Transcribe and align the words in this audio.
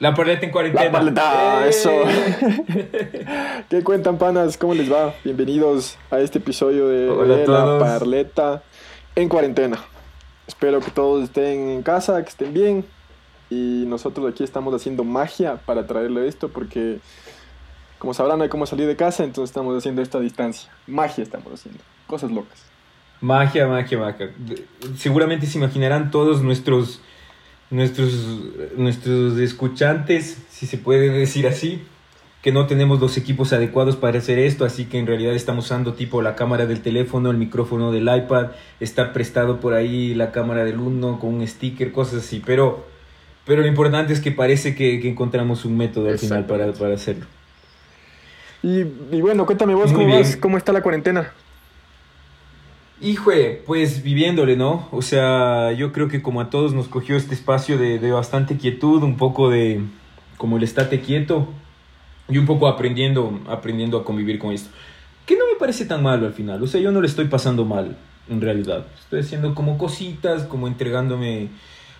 La 0.00 0.12
parleta 0.14 0.46
en 0.46 0.50
cuarentena. 0.50 0.84
La 0.84 0.92
parleta, 0.92 1.66
¡Eh! 1.66 1.68
eso. 1.68 1.90
¿Qué 3.70 3.84
cuentan, 3.84 4.18
panas? 4.18 4.58
¿Cómo 4.58 4.74
les 4.74 4.92
va? 4.92 5.14
Bienvenidos 5.22 5.96
a 6.10 6.18
este 6.18 6.38
episodio 6.38 6.88
de, 6.88 7.08
Hola. 7.08 7.36
La 7.46 7.78
Parleta 7.78 8.62
en 9.14 9.28
cuarentena. 9.28 9.78
Espero 10.48 10.80
que 10.80 10.90
todos 10.90 11.22
estén 11.22 11.70
en 11.70 11.82
casa, 11.82 12.20
que 12.22 12.30
estén 12.30 12.52
bien. 12.52 12.84
Y 13.48 13.84
nosotros 13.86 14.28
aquí 14.32 14.42
estamos 14.42 14.74
haciendo 14.74 15.04
magia 15.04 15.60
para 15.64 15.86
traerle 15.86 16.26
esto 16.26 16.48
porque, 16.48 16.98
como 18.00 18.12
sabrán, 18.12 18.38
no 18.38 18.42
hay 18.42 18.50
cómo 18.50 18.66
salir 18.66 18.88
de 18.88 18.96
casa, 18.96 19.22
entonces 19.22 19.50
estamos 19.50 19.76
haciendo 19.78 20.02
esta 20.02 20.18
distancia. 20.18 20.68
Magia 20.88 21.22
estamos 21.22 21.52
haciendo. 21.52 21.80
Cosas 22.08 22.32
locas. 22.32 22.73
Magia, 23.24 23.66
magia, 23.66 23.98
magia. 23.98 24.30
Seguramente 24.98 25.46
se 25.46 25.56
imaginarán 25.56 26.10
todos 26.10 26.42
nuestros, 26.42 27.00
nuestros, 27.70 28.12
nuestros 28.76 29.38
escuchantes, 29.38 30.42
si 30.50 30.66
se 30.66 30.76
puede 30.76 31.08
decir 31.08 31.46
así, 31.46 31.80
que 32.42 32.52
no 32.52 32.66
tenemos 32.66 33.00
los 33.00 33.16
equipos 33.16 33.54
adecuados 33.54 33.96
para 33.96 34.18
hacer 34.18 34.38
esto, 34.38 34.66
así 34.66 34.84
que 34.84 34.98
en 34.98 35.06
realidad 35.06 35.34
estamos 35.34 35.64
usando 35.64 35.94
tipo 35.94 36.20
la 36.20 36.36
cámara 36.36 36.66
del 36.66 36.82
teléfono, 36.82 37.30
el 37.30 37.38
micrófono 37.38 37.92
del 37.92 38.14
iPad, 38.14 38.48
está 38.78 39.14
prestado 39.14 39.58
por 39.58 39.72
ahí 39.72 40.14
la 40.14 40.30
cámara 40.30 40.62
del 40.62 40.78
uno 40.78 41.18
con 41.18 41.32
un 41.32 41.48
sticker, 41.48 41.92
cosas 41.92 42.24
así, 42.26 42.42
pero, 42.44 42.84
pero 43.46 43.62
lo 43.62 43.68
importante 43.68 44.12
es 44.12 44.20
que 44.20 44.32
parece 44.32 44.74
que, 44.74 45.00
que 45.00 45.08
encontramos 45.08 45.64
un 45.64 45.78
método 45.78 46.10
al 46.10 46.18
final 46.18 46.44
para, 46.44 46.70
para 46.74 46.92
hacerlo. 46.92 47.24
Y, 48.62 48.80
y 49.12 49.20
bueno, 49.22 49.46
cuéntame 49.46 49.74
vos, 49.74 49.90
Muy 49.92 50.04
¿cómo, 50.04 50.18
vas? 50.18 50.36
¿cómo 50.36 50.58
está 50.58 50.74
la 50.74 50.82
cuarentena? 50.82 51.32
Híjole, 53.00 53.62
pues 53.66 54.02
viviéndole, 54.02 54.56
¿no? 54.56 54.88
O 54.92 55.02
sea, 55.02 55.72
yo 55.72 55.92
creo 55.92 56.08
que 56.08 56.22
como 56.22 56.40
a 56.40 56.50
todos 56.50 56.74
nos 56.74 56.88
cogió 56.88 57.16
este 57.16 57.34
espacio 57.34 57.76
de, 57.76 57.98
de 57.98 58.12
bastante 58.12 58.56
quietud, 58.56 59.02
un 59.02 59.16
poco 59.16 59.50
de 59.50 59.80
como 60.36 60.56
el 60.56 60.62
estate 60.62 61.00
quieto 61.00 61.48
y 62.28 62.38
un 62.38 62.46
poco 62.46 62.68
aprendiendo, 62.68 63.40
aprendiendo 63.48 63.98
a 63.98 64.04
convivir 64.04 64.38
con 64.38 64.52
esto. 64.52 64.70
Que 65.26 65.36
no 65.36 65.44
me 65.52 65.58
parece 65.58 65.86
tan 65.86 66.02
malo 66.02 66.26
al 66.26 66.34
final, 66.34 66.62
o 66.62 66.66
sea, 66.66 66.80
yo 66.80 66.92
no 66.92 67.00
le 67.00 67.06
estoy 67.06 67.26
pasando 67.26 67.64
mal, 67.64 67.96
en 68.28 68.40
realidad. 68.40 68.86
Estoy 68.98 69.20
haciendo 69.20 69.54
como 69.54 69.78
cositas, 69.78 70.44
como 70.44 70.68
entregándome 70.68 71.48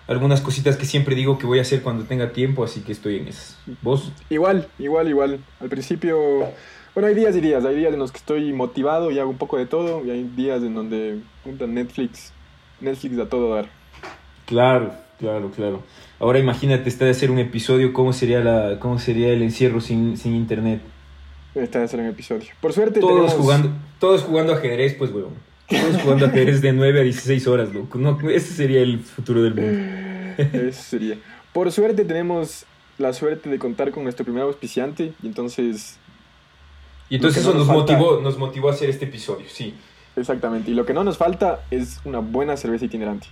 algunas 0.07 0.41
cositas 0.41 0.77
que 0.77 0.85
siempre 0.85 1.15
digo 1.15 1.37
que 1.37 1.47
voy 1.47 1.59
a 1.59 1.63
hacer 1.63 1.81
cuando 1.81 2.05
tenga 2.05 2.31
tiempo, 2.31 2.63
así 2.63 2.81
que 2.81 2.91
estoy 2.91 3.17
en 3.17 3.27
esas. 3.27 3.57
¿Vos? 3.81 4.11
Igual, 4.29 4.67
igual, 4.77 5.09
igual. 5.09 5.39
Al 5.59 5.69
principio, 5.69 6.19
bueno, 6.95 7.07
hay 7.07 7.13
días 7.13 7.35
y 7.35 7.41
días. 7.41 7.63
Hay 7.65 7.75
días 7.75 7.93
en 7.93 7.99
los 7.99 8.11
que 8.11 8.17
estoy 8.17 8.53
motivado 8.53 9.11
y 9.11 9.19
hago 9.19 9.29
un 9.29 9.37
poco 9.37 9.57
de 9.57 9.65
todo. 9.65 10.03
Y 10.05 10.09
hay 10.09 10.23
días 10.23 10.63
en 10.63 10.73
donde 10.73 11.19
Netflix, 11.45 12.31
Netflix 12.79 13.17
da 13.17 13.29
todo 13.29 13.53
dar. 13.53 13.67
Claro, 14.45 14.93
claro, 15.19 15.51
claro. 15.51 15.83
Ahora 16.19 16.39
imagínate, 16.39 16.87
está 16.87 17.05
de 17.05 17.11
hacer 17.11 17.31
un 17.31 17.39
episodio, 17.39 17.91
¿cómo 17.91 18.13
sería, 18.13 18.39
la, 18.39 18.79
cómo 18.79 18.97
sería 18.97 19.29
el 19.33 19.41
encierro 19.43 19.81
sin, 19.81 20.17
sin 20.17 20.33
internet? 20.33 20.81
Va 21.55 21.63
a 21.63 21.87
ser 21.87 21.99
un 21.99 22.07
episodio. 22.07 22.47
Por 22.61 22.73
suerte 22.73 22.99
Todos 22.99 23.13
tenemos... 23.13 23.33
jugando, 23.33 23.69
todos 23.99 24.21
jugando 24.23 24.53
ajedrez, 24.53 24.93
pues, 24.93 25.11
weón. 25.11 25.33
Todos 25.67 26.01
jugando 26.01 26.25
ajedrez 26.27 26.61
de 26.61 26.73
9 26.73 27.01
a 27.01 27.03
16 27.03 27.47
horas, 27.47 27.73
loco. 27.73 27.97
No, 27.97 28.17
ese 28.29 28.53
sería 28.53 28.81
el 28.81 28.99
futuro 28.99 29.41
del 29.43 29.55
mundo. 29.55 30.43
Eso 30.53 30.81
sería. 30.81 31.17
Por 31.53 31.71
suerte 31.71 32.05
tenemos 32.05 32.65
la 32.97 33.13
suerte 33.13 33.49
de 33.49 33.59
contar 33.59 33.91
con 33.91 34.03
nuestro 34.03 34.25
primer 34.25 34.43
auspiciante. 34.43 35.13
Y 35.23 35.27
entonces, 35.27 35.97
Y 37.09 37.15
entonces 37.15 37.41
eso 37.43 37.53
nos 37.53 37.67
falta- 37.67 37.93
motivó, 37.97 38.19
nos 38.21 38.37
motivó 38.37 38.69
a 38.69 38.73
hacer 38.73 38.89
este 38.89 39.05
episodio, 39.05 39.45
sí. 39.47 39.73
exactamente. 40.15 40.71
Y 40.71 40.73
lo 40.73 40.85
que 40.85 40.93
no 40.93 41.03
nos 41.03 41.17
falta 41.17 41.61
es 41.71 41.99
una 42.05 42.19
buena 42.19 42.57
cerveza 42.57 42.85
itinerante. 42.85 43.27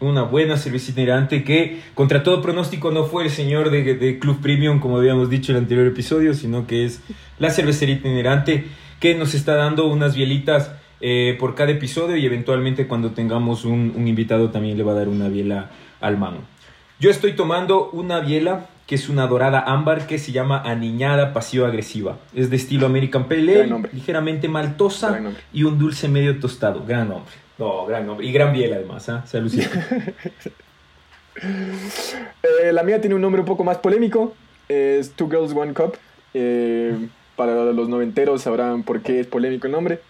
Una 0.00 0.22
buena 0.22 0.56
cerveza 0.56 0.90
itinerante 0.90 1.44
que, 1.44 1.80
contra 1.94 2.22
todo 2.22 2.42
pronóstico, 2.42 2.90
no 2.90 3.04
fue 3.04 3.24
el 3.24 3.30
señor 3.30 3.70
de, 3.70 3.94
de 3.94 4.18
Club 4.18 4.40
Premium, 4.40 4.80
como 4.80 4.96
habíamos 4.98 5.30
dicho 5.30 5.52
en 5.52 5.56
el 5.58 5.62
anterior 5.64 5.86
episodio, 5.86 6.34
sino 6.34 6.66
que 6.66 6.84
es 6.84 7.00
la 7.38 7.50
cervecería 7.50 7.94
itinerante 7.96 8.64
que 9.00 9.14
nos 9.14 9.34
está 9.34 9.54
dando 9.54 9.86
unas 9.86 10.14
bielitas 10.16 10.72
eh, 11.00 11.36
por 11.38 11.54
cada 11.54 11.70
episodio 11.72 12.16
y 12.16 12.24
eventualmente 12.24 12.86
cuando 12.86 13.10
tengamos 13.10 13.64
un, 13.64 13.92
un 13.94 14.08
invitado 14.08 14.50
también 14.50 14.76
le 14.78 14.82
va 14.84 14.92
a 14.92 14.94
dar 14.96 15.08
una 15.08 15.28
biela 15.28 15.70
al 16.00 16.16
mano. 16.18 16.38
Yo 17.04 17.10
estoy 17.10 17.34
tomando 17.34 17.90
una 17.90 18.20
biela 18.20 18.64
que 18.86 18.94
es 18.94 19.10
una 19.10 19.26
dorada 19.26 19.60
ámbar 19.60 20.06
que 20.06 20.18
se 20.18 20.32
llama 20.32 20.62
Aniñada 20.64 21.34
Pasiva 21.34 21.68
Agresiva. 21.68 22.16
Es 22.34 22.48
de 22.48 22.56
estilo 22.56 22.86
American 22.86 23.28
Pale 23.28 23.60
Ale, 23.60 23.88
ligeramente 23.92 24.48
maltosa 24.48 25.20
y 25.52 25.64
un 25.64 25.78
dulce 25.78 26.08
medio 26.08 26.40
tostado. 26.40 26.82
Gran 26.86 27.10
nombre. 27.10 27.34
No, 27.58 27.84
gran 27.84 28.06
nombre. 28.06 28.26
Y 28.26 28.32
gran 28.32 28.54
biela 28.54 28.76
además, 28.76 29.06
¿ah? 29.10 29.22
Saludcita. 29.26 29.86
Eh, 32.62 32.72
la 32.72 32.82
mía 32.84 33.00
tiene 33.00 33.16
un 33.16 33.20
nombre 33.20 33.40
un 33.40 33.46
poco 33.46 33.64
más 33.64 33.76
polémico. 33.76 34.34
Es 34.68 35.10
Two 35.10 35.28
Girls 35.28 35.52
One 35.52 35.74
Cup. 35.74 35.98
Eh, 36.32 36.96
para 37.36 37.72
los 37.72 37.88
noventeros 37.90 38.40
sabrán 38.40 38.82
por 38.82 39.02
qué 39.02 39.20
es 39.20 39.26
polémico 39.26 39.66
el 39.66 39.72
nombre. 39.72 40.00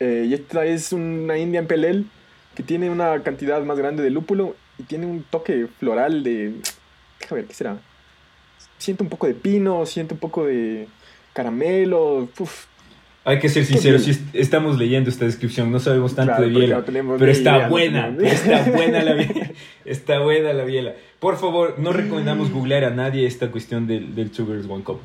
Eh, 0.00 0.26
y 0.28 0.34
esta 0.34 0.66
es 0.66 0.92
una 0.92 1.38
Indian 1.38 1.66
Pale 1.66 1.88
Ale 1.88 2.04
que 2.54 2.62
tiene 2.62 2.90
una 2.90 3.22
cantidad 3.22 3.62
más 3.62 3.78
grande 3.78 4.02
de 4.02 4.10
lúpulo 4.10 4.54
y 4.78 4.82
tiene 4.84 5.06
un 5.06 5.22
toque 5.22 5.66
floral 5.78 6.22
de... 6.22 6.54
Déjame 7.20 7.40
ver, 7.42 7.48
¿qué 7.48 7.54
será? 7.54 7.76
Siento 8.78 9.04
un 9.04 9.10
poco 9.10 9.26
de 9.26 9.34
pino, 9.34 9.86
siento 9.86 10.14
un 10.14 10.20
poco 10.20 10.44
de 10.46 10.88
caramelo. 11.32 12.28
Uf, 12.38 12.64
Hay 13.24 13.38
que 13.38 13.48
ser 13.48 13.64
sinceros, 13.64 14.02
si 14.02 14.10
est- 14.10 14.34
estamos 14.34 14.76
leyendo 14.78 15.08
esta 15.08 15.24
descripción, 15.24 15.70
no 15.70 15.78
sabemos 15.78 16.14
tanto 16.16 16.32
Claro, 16.32 16.42
de 16.42 16.48
biela, 16.50 16.76
no 17.02 17.16
pero 17.16 17.30
está 17.30 17.56
idea, 17.58 17.68
buena, 17.68 18.16
está 18.20 18.64
buena 18.70 19.02
la 19.04 19.12
biela, 19.14 19.50
está 19.84 20.18
buena 20.18 20.52
la 20.52 20.64
biela. 20.64 20.94
Por 21.20 21.36
favor, 21.38 21.76
no 21.78 21.92
recomendamos 21.92 22.50
googlear 22.50 22.82
a 22.84 22.90
nadie 22.90 23.24
esta 23.26 23.52
cuestión 23.52 23.86
del, 23.86 24.16
del 24.16 24.30
Girls 24.32 24.66
One 24.68 24.82
Cup. 24.82 24.98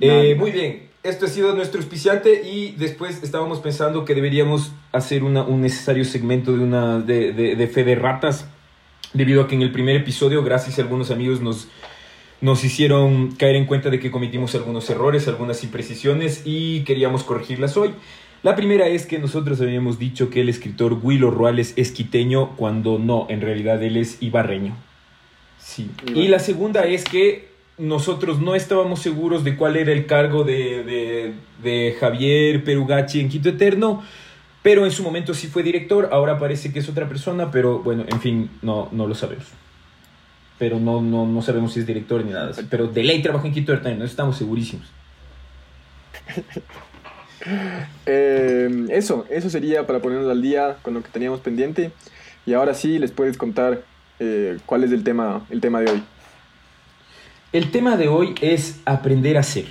Eh, 0.00 0.34
muy 0.36 0.50
bien, 0.50 0.88
esto 1.04 1.26
ha 1.26 1.28
sido 1.28 1.54
nuestro 1.54 1.80
auspiciante 1.80 2.42
y 2.44 2.72
después 2.72 3.22
estábamos 3.22 3.60
pensando 3.60 4.04
que 4.04 4.14
deberíamos 4.16 4.72
hacer 4.90 5.22
una- 5.22 5.44
un 5.44 5.60
necesario 5.60 6.04
segmento 6.04 6.52
de, 6.56 6.58
una, 6.64 6.98
de, 6.98 7.32
de- 7.32 7.54
de 7.54 7.68
fe 7.68 7.84
de 7.84 7.94
ratas, 7.94 8.48
debido 9.14 9.40
a 9.42 9.48
que 9.48 9.54
en 9.54 9.62
el 9.62 9.72
primer 9.72 9.96
episodio, 9.96 10.42
gracias 10.44 10.78
a 10.78 10.82
algunos 10.82 11.10
amigos, 11.10 11.40
nos, 11.40 11.68
nos 12.40 12.62
hicieron 12.64 13.32
caer 13.32 13.56
en 13.56 13.64
cuenta 13.64 13.88
de 13.88 13.98
que 14.00 14.10
cometimos 14.10 14.54
algunos 14.54 14.88
errores, 14.90 15.26
algunas 15.28 15.64
imprecisiones 15.64 16.42
y 16.44 16.80
queríamos 16.84 17.24
corregirlas 17.24 17.76
hoy. 17.76 17.92
La 18.42 18.54
primera 18.56 18.88
es 18.88 19.06
que 19.06 19.18
nosotros 19.18 19.60
habíamos 19.62 19.98
dicho 19.98 20.28
que 20.28 20.42
el 20.42 20.50
escritor 20.50 20.98
Willo 21.02 21.30
Ruales 21.30 21.72
es 21.76 21.92
quiteño 21.92 22.50
cuando 22.56 22.98
no, 22.98 23.26
en 23.30 23.40
realidad 23.40 23.82
él 23.82 23.96
es 23.96 24.18
ibarreño. 24.20 24.76
Sí. 25.58 25.90
Y 26.14 26.28
la 26.28 26.38
segunda 26.38 26.84
es 26.84 27.04
que 27.04 27.48
nosotros 27.78 28.40
no 28.40 28.54
estábamos 28.54 29.00
seguros 29.00 29.44
de 29.44 29.56
cuál 29.56 29.76
era 29.76 29.92
el 29.92 30.04
cargo 30.06 30.44
de, 30.44 30.84
de- 30.84 31.32
de 31.62 31.96
Javier 31.98 32.62
Perugachi 32.62 33.20
en 33.20 33.30
Quito 33.30 33.48
Eterno, 33.48 34.02
pero 34.64 34.86
en 34.86 34.90
su 34.90 35.02
momento 35.02 35.34
sí 35.34 35.46
fue 35.46 35.62
director, 35.62 36.08
ahora 36.10 36.38
parece 36.38 36.72
que 36.72 36.78
es 36.78 36.88
otra 36.88 37.06
persona, 37.06 37.50
pero 37.50 37.80
bueno, 37.80 38.04
en 38.08 38.20
fin, 38.20 38.50
no, 38.62 38.88
no 38.92 39.06
lo 39.06 39.14
sabemos. 39.14 39.44
Pero 40.58 40.80
no, 40.80 41.02
no, 41.02 41.26
no 41.26 41.42
sabemos 41.42 41.74
si 41.74 41.80
es 41.80 41.86
director 41.86 42.24
ni 42.24 42.32
nada. 42.32 42.52
Pero 42.70 42.86
de 42.86 43.02
ley 43.04 43.20
trabajó 43.20 43.46
en 43.46 43.52
Quito 43.52 43.74
Eterno, 43.74 44.04
eso 44.04 44.10
estamos 44.10 44.36
segurísimos. 44.36 44.86
Eh, 48.06 48.86
eso, 48.88 49.26
eso 49.28 49.50
sería 49.50 49.86
para 49.86 50.00
ponernos 50.00 50.30
al 50.30 50.40
día 50.40 50.76
con 50.80 50.94
lo 50.94 51.02
que 51.02 51.10
teníamos 51.10 51.40
pendiente. 51.40 51.92
Y 52.46 52.54
ahora 52.54 52.72
sí 52.72 52.98
les 52.98 53.10
puedes 53.10 53.36
contar 53.36 53.82
eh, 54.18 54.56
cuál 54.64 54.82
es 54.82 54.92
el 54.92 55.04
tema, 55.04 55.44
el 55.50 55.60
tema 55.60 55.80
de 55.80 55.90
hoy. 55.90 56.02
El 57.52 57.70
tema 57.70 57.98
de 57.98 58.08
hoy 58.08 58.34
es 58.40 58.80
aprender 58.86 59.36
a 59.36 59.40
hacer. 59.40 59.66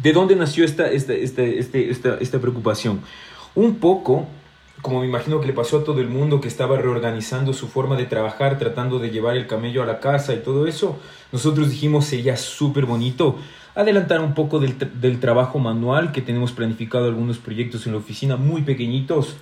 ¿De 0.00 0.12
dónde 0.12 0.36
nació 0.36 0.64
esta, 0.64 0.88
esta, 0.88 1.14
esta, 1.14 1.42
este- 1.42 1.90
esta, 1.90 2.16
esta 2.20 2.38
preocupación? 2.38 3.00
Un 3.54 3.76
poco, 3.76 4.26
como 4.80 5.00
me 5.00 5.06
imagino 5.06 5.40
que 5.40 5.46
le 5.46 5.52
pasó 5.52 5.78
a 5.78 5.84
todo 5.84 6.00
el 6.00 6.08
mundo 6.08 6.40
que 6.40 6.48
estaba 6.48 6.78
reorganizando 6.78 7.52
su 7.52 7.68
forma 7.68 7.96
de 7.96 8.06
trabajar, 8.06 8.58
tratando 8.58 8.98
de 8.98 9.10
llevar 9.10 9.36
el 9.36 9.46
camello 9.46 9.82
a 9.82 9.86
la 9.86 10.00
casa 10.00 10.34
y 10.34 10.38
todo 10.38 10.66
eso, 10.66 10.98
nosotros 11.32 11.70
dijimos 11.70 12.06
sería 12.06 12.36
súper 12.36 12.86
bonito 12.86 13.36
adelantar 13.74 14.20
un 14.20 14.34
poco 14.34 14.58
del, 14.58 14.76
del 15.00 15.20
trabajo 15.20 15.58
manual, 15.58 16.12
que 16.12 16.20
tenemos 16.20 16.52
planificado 16.52 17.06
algunos 17.06 17.38
proyectos 17.38 17.86
en 17.86 17.92
la 17.92 17.98
oficina 17.98 18.36
muy 18.36 18.62
pequeñitos, 18.62 19.36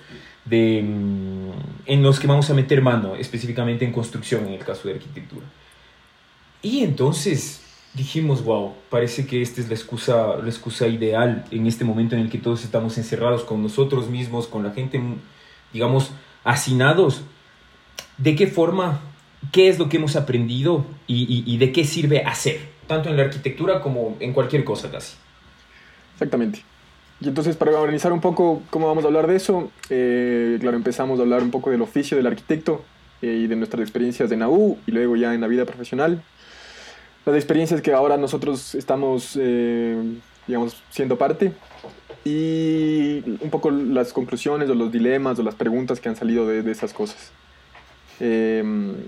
de, 0.45 0.81
mm, 0.83 1.51
en 1.85 2.03
los 2.03 2.19
que 2.19 2.27
vamos 2.27 2.49
a 2.49 2.53
meter 2.53 2.81
mano, 2.81 3.15
específicamente 3.15 3.85
en 3.85 3.91
construcción, 3.91 4.47
en 4.47 4.53
el 4.53 4.59
caso 4.59 4.87
de 4.87 4.95
arquitectura. 4.95 5.45
Y 6.61 6.83
entonces 6.83 7.61
dijimos, 7.93 8.43
wow, 8.43 8.73
parece 8.89 9.25
que 9.25 9.41
esta 9.41 9.61
es 9.61 9.67
la 9.67 9.75
excusa, 9.75 10.37
la 10.37 10.49
excusa 10.49 10.87
ideal 10.87 11.45
en 11.51 11.67
este 11.67 11.83
momento 11.83 12.15
en 12.15 12.21
el 12.21 12.29
que 12.29 12.37
todos 12.37 12.63
estamos 12.63 12.97
encerrados 12.97 13.43
con 13.43 13.61
nosotros 13.61 14.09
mismos, 14.09 14.47
con 14.47 14.63
la 14.63 14.71
gente, 14.71 15.01
digamos, 15.73 16.11
hacinados. 16.43 17.21
¿De 18.17 18.35
qué 18.35 18.47
forma? 18.47 19.01
¿Qué 19.51 19.67
es 19.67 19.79
lo 19.79 19.89
que 19.89 19.97
hemos 19.97 20.15
aprendido? 20.15 20.85
Y, 21.07 21.57
de 21.57 21.71
qué 21.71 21.83
sirve 21.83 22.23
hacer? 22.23 22.59
Tanto 22.87 23.09
en 23.09 23.17
la 23.17 23.23
arquitectura 23.23 23.81
como 23.81 24.15
en 24.19 24.33
cualquier 24.33 24.63
cosa 24.63 24.89
casi. 24.89 25.15
Exactamente. 26.13 26.63
Y 27.19 27.27
entonces 27.27 27.55
para 27.55 27.77
organizar 27.79 28.11
un 28.13 28.21
poco 28.21 28.63
cómo 28.69 28.87
vamos 28.87 29.03
a 29.03 29.07
hablar 29.07 29.27
de 29.27 29.35
eso, 29.35 29.71
eh, 29.89 30.57
claro, 30.59 30.75
empezamos 30.75 31.19
a 31.19 31.23
hablar 31.23 31.43
un 31.43 31.51
poco 31.51 31.69
del 31.69 31.81
oficio 31.81 32.17
del 32.17 32.25
arquitecto 32.25 32.83
eh, 33.21 33.41
y 33.43 33.47
de 33.47 33.55
nuestras 33.55 33.81
experiencias 33.81 34.29
de 34.29 34.37
NAU 34.37 34.77
y 34.87 34.91
luego 34.91 35.15
ya 35.15 35.33
en 35.33 35.41
la 35.41 35.47
vida 35.47 35.65
profesional. 35.65 36.23
Las 37.25 37.35
experiencias 37.35 37.81
que 37.81 37.93
ahora 37.93 38.17
nosotros 38.17 38.75
estamos, 38.75 39.37
eh, 39.39 39.95
digamos, 40.47 40.81
siendo 40.89 41.17
parte 41.17 41.53
y 42.25 43.23
un 43.41 43.49
poco 43.49 43.71
las 43.71 44.13
conclusiones 44.13 44.69
o 44.69 44.75
los 44.75 44.91
dilemas 44.91 45.37
o 45.39 45.43
las 45.43 45.55
preguntas 45.55 45.99
que 45.99 46.09
han 46.09 46.15
salido 46.15 46.47
de, 46.47 46.63
de 46.63 46.71
esas 46.71 46.93
cosas. 46.93 47.31
Eh, 48.23 48.63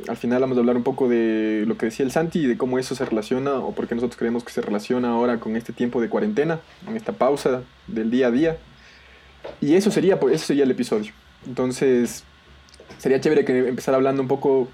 al 0.08 0.18
final 0.18 0.42
vamos 0.42 0.58
a 0.58 0.62
hablar 0.62 0.76
un 0.76 0.82
poco 0.82 1.08
de 1.08 1.66
lo 1.68 1.78
que 1.78 1.86
decía 1.86 2.04
el 2.04 2.12
Santi 2.12 2.40
y 2.40 2.48
de 2.48 2.58
cómo 2.58 2.80
eso 2.80 2.96
se 2.96 3.06
relaciona 3.06 3.54
o 3.54 3.76
por 3.76 3.88
qué 3.88 3.94
nosotros 3.94 4.18
creemos 4.18 4.44
que 4.44 4.52
se 4.52 4.60
relaciona 4.60 5.10
ahora 5.10 5.40
con 5.40 5.56
este 5.56 5.72
tiempo 5.72 6.02
de 6.02 6.10
cuarentena, 6.10 6.60
en 6.88 6.98
esta 6.98 7.12
pausa 7.12 7.62
del 7.86 8.10
día 8.10 8.28
a 8.28 8.32
día. 8.32 8.58
Y 9.62 9.76
eso 9.76 9.92
sería, 9.92 10.20
eso 10.32 10.46
sería 10.46 10.64
el 10.64 10.72
episodio. 10.72 11.14
Entonces, 11.46 12.24
sería 12.98 13.22
chévere 13.22 13.46
que 13.46 13.68
empezar 13.68 13.94
hablando 13.94 14.24
un 14.24 14.28
poco 14.28 14.68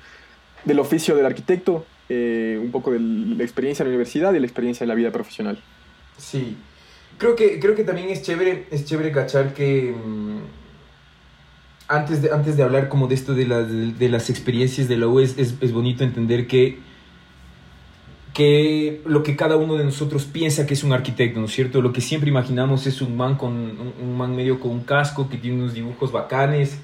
del 0.64 0.80
oficio 0.80 1.18
del 1.18 1.26
arquitecto, 1.26 1.86
eh, 2.10 2.60
un 2.62 2.72
poco 2.72 2.92
de 2.92 3.00
la 3.00 3.44
experiencia 3.44 3.84
en 3.84 3.90
la 3.90 3.96
universidad 3.96 4.34
y 4.34 4.40
la 4.40 4.46
experiencia 4.46 4.84
en 4.84 4.90
la 4.90 4.96
vida 4.96 5.12
profesional. 5.12 5.62
Sí, 6.18 6.58
creo 7.18 7.36
que, 7.36 7.60
creo 7.60 7.76
que 7.76 7.84
también 7.84 8.10
es 8.10 8.22
chévere, 8.24 8.66
es 8.72 8.86
chévere 8.86 9.12
cachar 9.12 9.54
que... 9.54 9.94
Mmm 9.94 10.60
antes 11.90 12.22
de, 12.22 12.32
antes 12.32 12.56
de 12.56 12.64
hablar 12.64 12.88
como 12.88 13.08
de 13.08 13.16
esto 13.16 13.34
de, 13.34 13.46
de, 13.46 14.10
las 14.10 14.30
experiencias 14.30 14.88
de 14.88 14.96
la 14.96 15.08
U, 15.08 15.20
es, 15.20 15.38
es, 15.38 15.74
bonito 15.74 16.04
entender 16.04 16.46
que, 16.46 16.78
que 18.32 19.02
lo 19.06 19.24
que 19.24 19.36
cada 19.36 19.58
uno 19.58 19.76
de 19.76 19.84
nosotros 19.84 20.26
piensa 20.26 20.68
que 20.68 20.76
es 20.76 20.84
un 20.84 20.94
arquitecto, 20.94 21.40
¿no 21.40 21.48
es 21.48 21.52
cierto? 21.52 21.82
Lo 21.82 21.92
que 21.92 22.00
siempre 22.00 22.30
imaginamos 22.30 22.86
es 22.86 23.02
un 23.02 23.18
man, 23.18 23.36
con, 23.38 23.54
un, 23.54 24.18
man 24.18 24.36
medio 24.36 24.60
con 24.60 24.70
un 24.70 24.82
casco 24.82 25.30
que 25.30 25.38
tiene 25.38 25.58
unos 25.58 25.74
dibujos 25.74 26.12
bacanes 26.12 26.80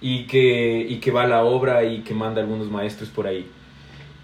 y 0.00 0.26
que, 0.26 0.86
y 0.88 0.98
que 0.98 1.10
va 1.10 1.24
a 1.24 1.26
la 1.26 1.42
obra 1.42 1.84
y 1.84 2.02
que 2.02 2.14
manda 2.14 2.40
algunos 2.40 2.70
maestros 2.70 3.08
por 3.08 3.26
ahí. 3.26 3.50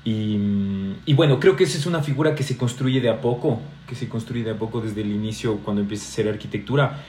Y, 0.02 1.12
bueno, 1.12 1.38
creo 1.38 1.56
que 1.56 1.64
esa 1.64 1.76
es 1.76 1.87
una 1.87 2.02
figura 2.02 2.35
que 2.35 2.43
se 2.43 2.56
construye 2.56 3.00
de 3.00 3.11
a 3.11 3.20
poco, 3.20 3.61
que 3.87 3.94
se 3.94 4.08
construye 4.08 4.43
de 4.44 4.52
a 4.52 4.58
poco 4.58 4.81
desde 4.81 5.02
el 5.02 5.11
inicio 5.11 5.58
cuando 5.58 5.82
empieza 5.82 6.06
a 6.06 6.08
hacer 6.08 6.29
arquitectura 6.29 7.02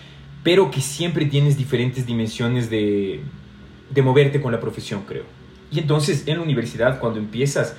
pero 0.44 0.72
que 0.72 0.82
siempre 0.82 1.26
tienes 1.26 1.58
diferentes 1.58 2.06
dimensiones 2.06 2.70
de, 2.70 3.22
de 3.90 4.02
moverte 4.02 4.42
con 4.42 4.52
la 4.52 4.60
profesión, 4.60 5.04
creo. 5.08 5.24
Y 5.72 5.80
entonces 5.80 6.28
en 6.28 6.38
la 6.38 6.44
universidad, 6.44 7.00
cuando 7.00 7.20
empiezas, 7.20 7.76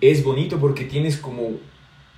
es 0.00 0.24
bonito 0.24 0.58
porque 0.58 0.84
tienes 0.84 1.16
como, 1.18 1.52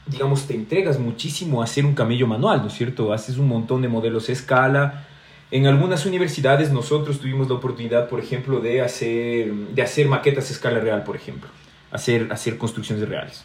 digamos, 0.07 0.47
te 0.47 0.55
entregas 0.55 0.99
muchísimo 0.99 1.61
a 1.61 1.65
hacer 1.65 1.85
un 1.85 1.95
camello 1.95 2.27
manual, 2.27 2.63
¿no 2.63 2.69
es 2.69 2.75
cierto? 2.75 3.13
Haces 3.13 3.39
un 3.39 3.49
montón 3.49 3.83
de 3.83 3.89
modelos 3.89 4.29
a 4.29 4.33
escala. 4.33 5.07
En 5.51 5.67
algunas 5.67 6.07
universidades 6.07 6.73
nosotros 6.73 7.19
tuvimos 7.19 7.49
la 7.49 7.55
oportunidad, 7.55 8.09
por 8.09 8.21
ejemplo, 8.21 8.61
de 8.61 8.81
hacer, 8.81 9.53
de 9.53 9.83
hacer 9.83 10.07
maquetas 10.09 10.51
a 10.51 10.53
escala 10.53 10.79
real, 10.79 11.03
por 11.03 11.17
ejemplo. 11.17 11.49
Hacer, 11.91 12.29
hacer 12.31 12.59
construcciones 12.59 13.09
reales. 13.09 13.45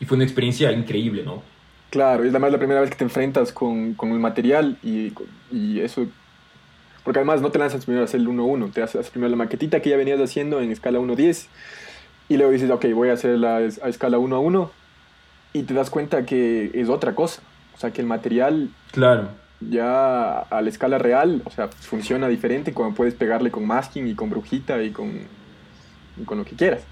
Y 0.00 0.06
fue 0.06 0.16
una 0.16 0.24
experiencia 0.24 0.72
increíble, 0.72 1.22
¿no? 1.24 1.42
Claro, 1.90 2.24
es 2.24 2.30
además 2.30 2.50
la 2.50 2.58
primera 2.58 2.80
vez 2.80 2.90
que 2.90 2.96
te 2.96 3.04
enfrentas 3.04 3.52
con, 3.52 3.94
con 3.94 4.10
el 4.10 4.18
material 4.18 4.76
y, 4.82 5.12
y, 5.52 5.80
eso... 5.80 6.06
Porque 7.04 7.20
además 7.20 7.40
no 7.40 7.50
te 7.50 7.58
lanzas 7.58 7.84
primero 7.84 8.02
a 8.02 8.06
hacer 8.06 8.20
el 8.20 8.26
1-1, 8.26 8.72
te 8.72 8.82
haces 8.82 9.10
primero 9.10 9.30
la 9.30 9.36
maquetita 9.36 9.80
que 9.80 9.90
ya 9.90 9.96
venías 9.96 10.18
haciendo 10.18 10.60
en 10.60 10.72
escala 10.72 10.98
1-10 10.98 11.46
y 12.28 12.36
luego 12.36 12.50
dices, 12.50 12.70
ok, 12.70 12.86
voy 12.94 13.10
a 13.10 13.12
hacer 13.12 13.38
la 13.38 13.58
a 13.58 13.88
escala 13.88 14.18
1-1 14.18 14.70
y 15.52 15.62
te 15.62 15.74
das 15.74 15.90
cuenta 15.90 16.26
que 16.26 16.70
es 16.74 16.88
otra 16.88 17.14
cosa. 17.14 17.42
O 17.76 17.78
sea, 17.78 17.92
que 17.92 18.00
el 18.00 18.06
material... 18.06 18.70
Claro. 18.90 19.28
Ya 19.60 20.40
a 20.40 20.62
la 20.62 20.68
escala 20.68 20.98
real, 20.98 21.42
o 21.44 21.50
sea, 21.50 21.68
funciona 21.68 22.28
diferente 22.28 22.74
cuando 22.74 22.96
puedes 22.96 23.14
pegarle 23.14 23.50
con 23.50 23.66
masking 23.66 24.08
y 24.08 24.14
con 24.14 24.28
brujita 24.28 24.82
y 24.82 24.90
con, 24.90 25.12
y 26.20 26.24
con 26.24 26.38
lo 26.38 26.44
que 26.44 26.56
quieras. 26.56 26.82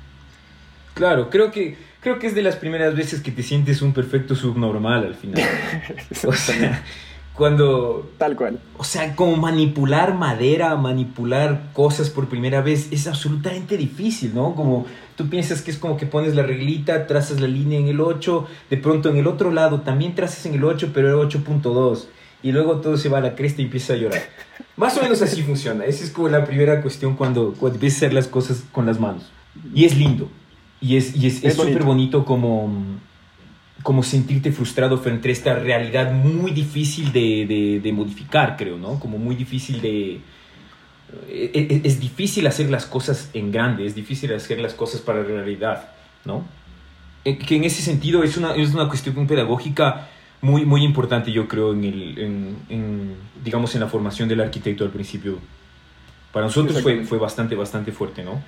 Claro, 0.95 1.31
creo 1.31 1.51
que 1.51 1.77
creo 2.03 2.19
que 2.19 2.27
es 2.27 2.35
de 2.35 2.43
las 2.43 2.57
primeras 2.57 2.95
veces 2.95 3.21
que 3.21 3.31
te 3.31 3.43
sientes 3.43 3.81
un 3.81 3.93
perfecto 3.93 4.35
subnormal 4.35 5.07
al 5.07 5.15
final. 5.15 5.43
o 6.27 6.33
sea, 6.33 6.85
cuando... 7.33 8.11
Tal 8.19 8.37
cual. 8.37 8.59
O 8.77 8.85
sea, 8.85 9.15
como 9.17 9.37
manipular 9.37 10.15
madera, 10.15 10.77
manipular 10.77 11.71
cosas 11.73 12.11
por 12.11 12.29
primera 12.29 12.61
vez 12.61 12.89
es 12.91 13.07
absolutamente 13.07 13.77
difícil, 13.77 14.35
¿no? 14.35 14.55
Como 14.55 14.87
tú 15.17 15.31
piensas 15.31 15.63
que 15.63 15.71
es 15.71 15.79
como 15.79 15.97
que 15.97 16.07
pones 16.07 16.35
la 16.35 16.43
reglita, 16.43 17.07
trazas 17.07 17.41
la 17.41 17.47
línea 17.47 17.79
en 17.79 17.87
el 17.87 18.01
8, 18.01 18.47
de 18.69 18.77
pronto 18.77 19.09
en 19.09 19.17
el 19.17 19.29
otro 19.29 19.53
lado 19.53 19.81
también 19.81 20.15
trazas 20.15 20.45
en 20.47 20.55
el 20.55 20.65
8, 20.65 20.91
pero 20.93 21.23
el 21.23 21.29
8.2. 21.29 22.07
Y 22.43 22.51
luego 22.51 22.81
todo 22.81 22.97
se 22.97 23.09
va 23.09 23.19
a 23.19 23.21
la 23.21 23.37
cresta 23.37 23.63
y 23.63 23.67
empieza 23.67 23.93
a 23.93 23.97
llorar. 23.97 24.21
Más 24.77 24.97
o 24.99 25.03
menos 25.03 25.23
así 25.23 25.43
funciona. 25.43 25.85
Esa 25.85 26.03
es 26.03 26.11
como 26.11 26.29
la 26.29 26.45
primera 26.45 26.83
cuestión 26.83 27.15
cuando, 27.15 27.55
cuando 27.57 27.77
empiezas 27.77 28.03
a 28.03 28.07
hacer 28.07 28.15
las 28.15 28.27
cosas 28.27 28.65
con 28.73 28.85
las 28.85 28.99
manos. 28.99 29.31
Y 29.73 29.85
es 29.85 29.97
lindo. 29.97 30.29
Y 30.83 30.97
es 30.97 31.07
súper 31.07 31.23
y 31.23 31.27
es, 31.47 31.57
bonito. 31.57 31.85
bonito 31.85 32.25
como, 32.25 32.99
como 33.83 34.03
sentirte 34.03 34.51
frustrado 34.51 34.99
frente 34.99 35.29
a 35.29 35.33
esta 35.33 35.55
realidad 35.55 36.13
muy 36.13 36.51
difícil 36.51 37.13
de, 37.13 37.47
de, 37.47 37.81
de 37.81 37.93
modificar, 37.93 38.57
creo, 38.57 38.77
¿no? 38.77 38.99
Como 38.99 39.17
muy 39.17 39.37
difícil 39.37 39.81
de... 39.81 40.21
Es, 41.29 41.51
e, 41.55 41.67
e, 41.71 41.81
es, 41.85 42.01
difícil 42.01 42.47
hacer 42.47 42.69
las 42.69 42.87
cosas 42.87 43.31
en 43.33 43.53
grande, 43.53 43.87
es 43.87 43.95
difícil 43.95 44.33
hacer 44.35 44.59
las 44.59 44.75
cosas 44.75 45.01
para 45.01 45.21
la 45.21 45.29
realidad, 45.29 45.91
¿no? 46.25 46.45
Eh, 47.25 47.39
que 47.39 47.57
en 47.57 47.65
ese 47.65 47.83
sentido 47.83 48.25
es 48.25 48.37
una, 48.37 48.55
es 48.57 48.75
una 48.75 48.89
cuestión 48.89 49.27
pedagógica 49.27 50.09
muy, 50.41 50.65
muy 50.65 50.83
importante, 50.83 51.31
yo 51.31 51.47
creo, 51.47 51.73
en, 51.73 51.85
el, 51.85 52.19
en, 52.19 52.57
en, 52.69 53.17
digamos, 53.45 53.75
en 53.75 53.81
la 53.83 53.87
formación 53.87 54.29
del 54.29 54.41
arquitecto 54.41 54.83
al 54.85 54.91
principio. 54.91 55.39
Para 56.33 56.47
nosotros 56.47 56.83
fue, 56.83 57.05
fue 57.05 57.19
bastante, 57.19 57.55
bastante 57.55 57.93
fuerte, 57.93 58.25
¿no? 58.25 58.43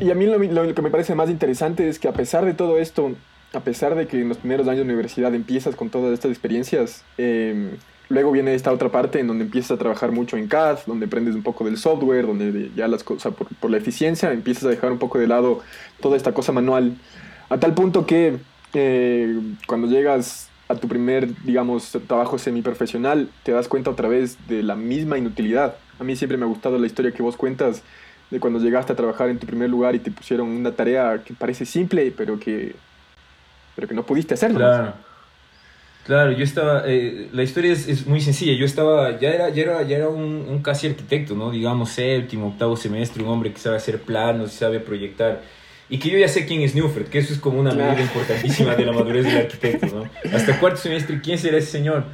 Y 0.00 0.10
a 0.10 0.14
mí 0.14 0.26
lo, 0.26 0.38
lo, 0.38 0.74
que 0.74 0.82
me 0.82 0.90
parece 0.90 1.14
más 1.14 1.30
interesante 1.30 1.88
es 1.88 1.98
que 1.98 2.08
a 2.08 2.12
pesar 2.12 2.44
de 2.44 2.54
todo 2.54 2.78
esto, 2.78 3.12
a 3.52 3.60
pesar 3.60 3.94
de 3.94 4.06
que 4.06 4.20
en 4.20 4.28
los 4.28 4.38
primeros 4.38 4.68
años 4.68 4.78
de 4.78 4.84
universidad 4.84 5.34
empiezas 5.34 5.74
con 5.74 5.88
todas 5.88 6.12
estas 6.12 6.30
experiencias, 6.30 7.02
eh, 7.16 7.76
luego 8.08 8.30
viene 8.30 8.54
esta 8.54 8.72
otra 8.72 8.90
parte 8.90 9.20
en 9.20 9.26
donde 9.26 9.44
empiezas 9.44 9.72
a 9.72 9.78
trabajar 9.78 10.12
mucho 10.12 10.36
en 10.36 10.48
CAD, 10.48 10.80
donde 10.86 11.06
aprendes 11.06 11.34
un 11.34 11.42
poco 11.42 11.64
del 11.64 11.78
software, 11.78 12.26
donde 12.26 12.70
ya 12.76 12.88
las 12.88 13.02
cosas, 13.04 13.34
por, 13.34 13.48
por, 13.56 13.70
la 13.70 13.78
eficiencia, 13.78 14.32
empiezas 14.32 14.64
a 14.64 14.68
dejar 14.68 14.92
un 14.92 14.98
poco 14.98 15.18
de 15.18 15.26
lado 15.26 15.60
toda 16.00 16.16
esta 16.16 16.32
cosa 16.32 16.52
manual, 16.52 16.96
a 17.48 17.58
tal 17.58 17.74
punto 17.74 18.06
que 18.06 18.36
eh, 18.74 19.40
cuando 19.66 19.86
llegas 19.86 20.50
a 20.68 20.74
tu 20.74 20.88
primer, 20.88 21.42
digamos, 21.44 21.96
trabajo 22.06 22.38
semiprofesional, 22.38 23.30
te 23.44 23.52
das 23.52 23.68
cuenta 23.68 23.90
otra 23.90 24.08
vez 24.08 24.36
de 24.48 24.62
la 24.62 24.74
misma 24.74 25.16
inutilidad. 25.16 25.76
A 25.98 26.04
mí 26.04 26.16
siempre 26.16 26.36
me 26.36 26.44
ha 26.44 26.48
gustado 26.48 26.76
la 26.78 26.86
historia 26.86 27.12
que 27.12 27.22
vos 27.22 27.36
cuentas 27.36 27.82
de 28.30 28.40
cuando 28.40 28.58
llegaste 28.58 28.92
a 28.92 28.96
trabajar 28.96 29.28
en 29.28 29.38
tu 29.38 29.46
primer 29.46 29.70
lugar 29.70 29.94
y 29.94 29.98
te 29.98 30.10
pusieron 30.10 30.48
una 30.48 30.72
tarea 30.72 31.22
que 31.24 31.34
parece 31.34 31.64
simple, 31.64 32.12
pero 32.16 32.38
que, 32.38 32.74
pero 33.74 33.86
que 33.88 33.94
no 33.94 34.04
pudiste 34.04 34.34
hacerlo. 34.34 34.58
Claro. 34.58 35.06
Claro, 36.04 36.30
yo 36.30 36.44
estaba, 36.44 36.84
eh, 36.86 37.28
la 37.32 37.42
historia 37.42 37.72
es, 37.72 37.88
es, 37.88 38.06
muy 38.06 38.20
sencilla, 38.20 38.52
yo 38.52 38.64
estaba, 38.64 39.18
ya 39.18 39.28
era, 39.28 39.48
ya 39.48 39.62
era, 39.62 39.82
ya 39.82 39.96
era 39.96 40.08
un, 40.08 40.46
un, 40.48 40.62
casi 40.62 40.86
arquitecto, 40.86 41.34
¿no? 41.34 41.50
Digamos, 41.50 41.90
séptimo, 41.90 42.46
octavo 42.46 42.76
semestre, 42.76 43.24
un 43.24 43.30
hombre 43.30 43.52
que 43.52 43.58
sabe 43.58 43.76
hacer 43.76 44.00
planos 44.00 44.52
sabe 44.52 44.78
proyectar. 44.78 45.42
Y 45.88 45.98
que 45.98 46.08
yo 46.10 46.18
ya 46.18 46.28
sé 46.28 46.46
quién 46.46 46.62
es 46.62 46.76
Newford, 46.76 47.06
que 47.06 47.18
eso 47.18 47.32
es 47.32 47.40
como 47.40 47.58
una 47.58 47.70
claro. 47.70 47.90
medida 47.90 48.04
importantísima 48.04 48.76
de 48.76 48.84
la 48.84 48.92
madurez 48.92 49.24
del 49.24 49.36
arquitecto, 49.36 49.86
¿no? 49.86 50.10
Hasta 50.32 50.60
cuarto 50.60 50.78
semestre, 50.78 51.20
¿quién 51.20 51.38
será 51.38 51.58
ese 51.58 51.72
señor? 51.72 52.04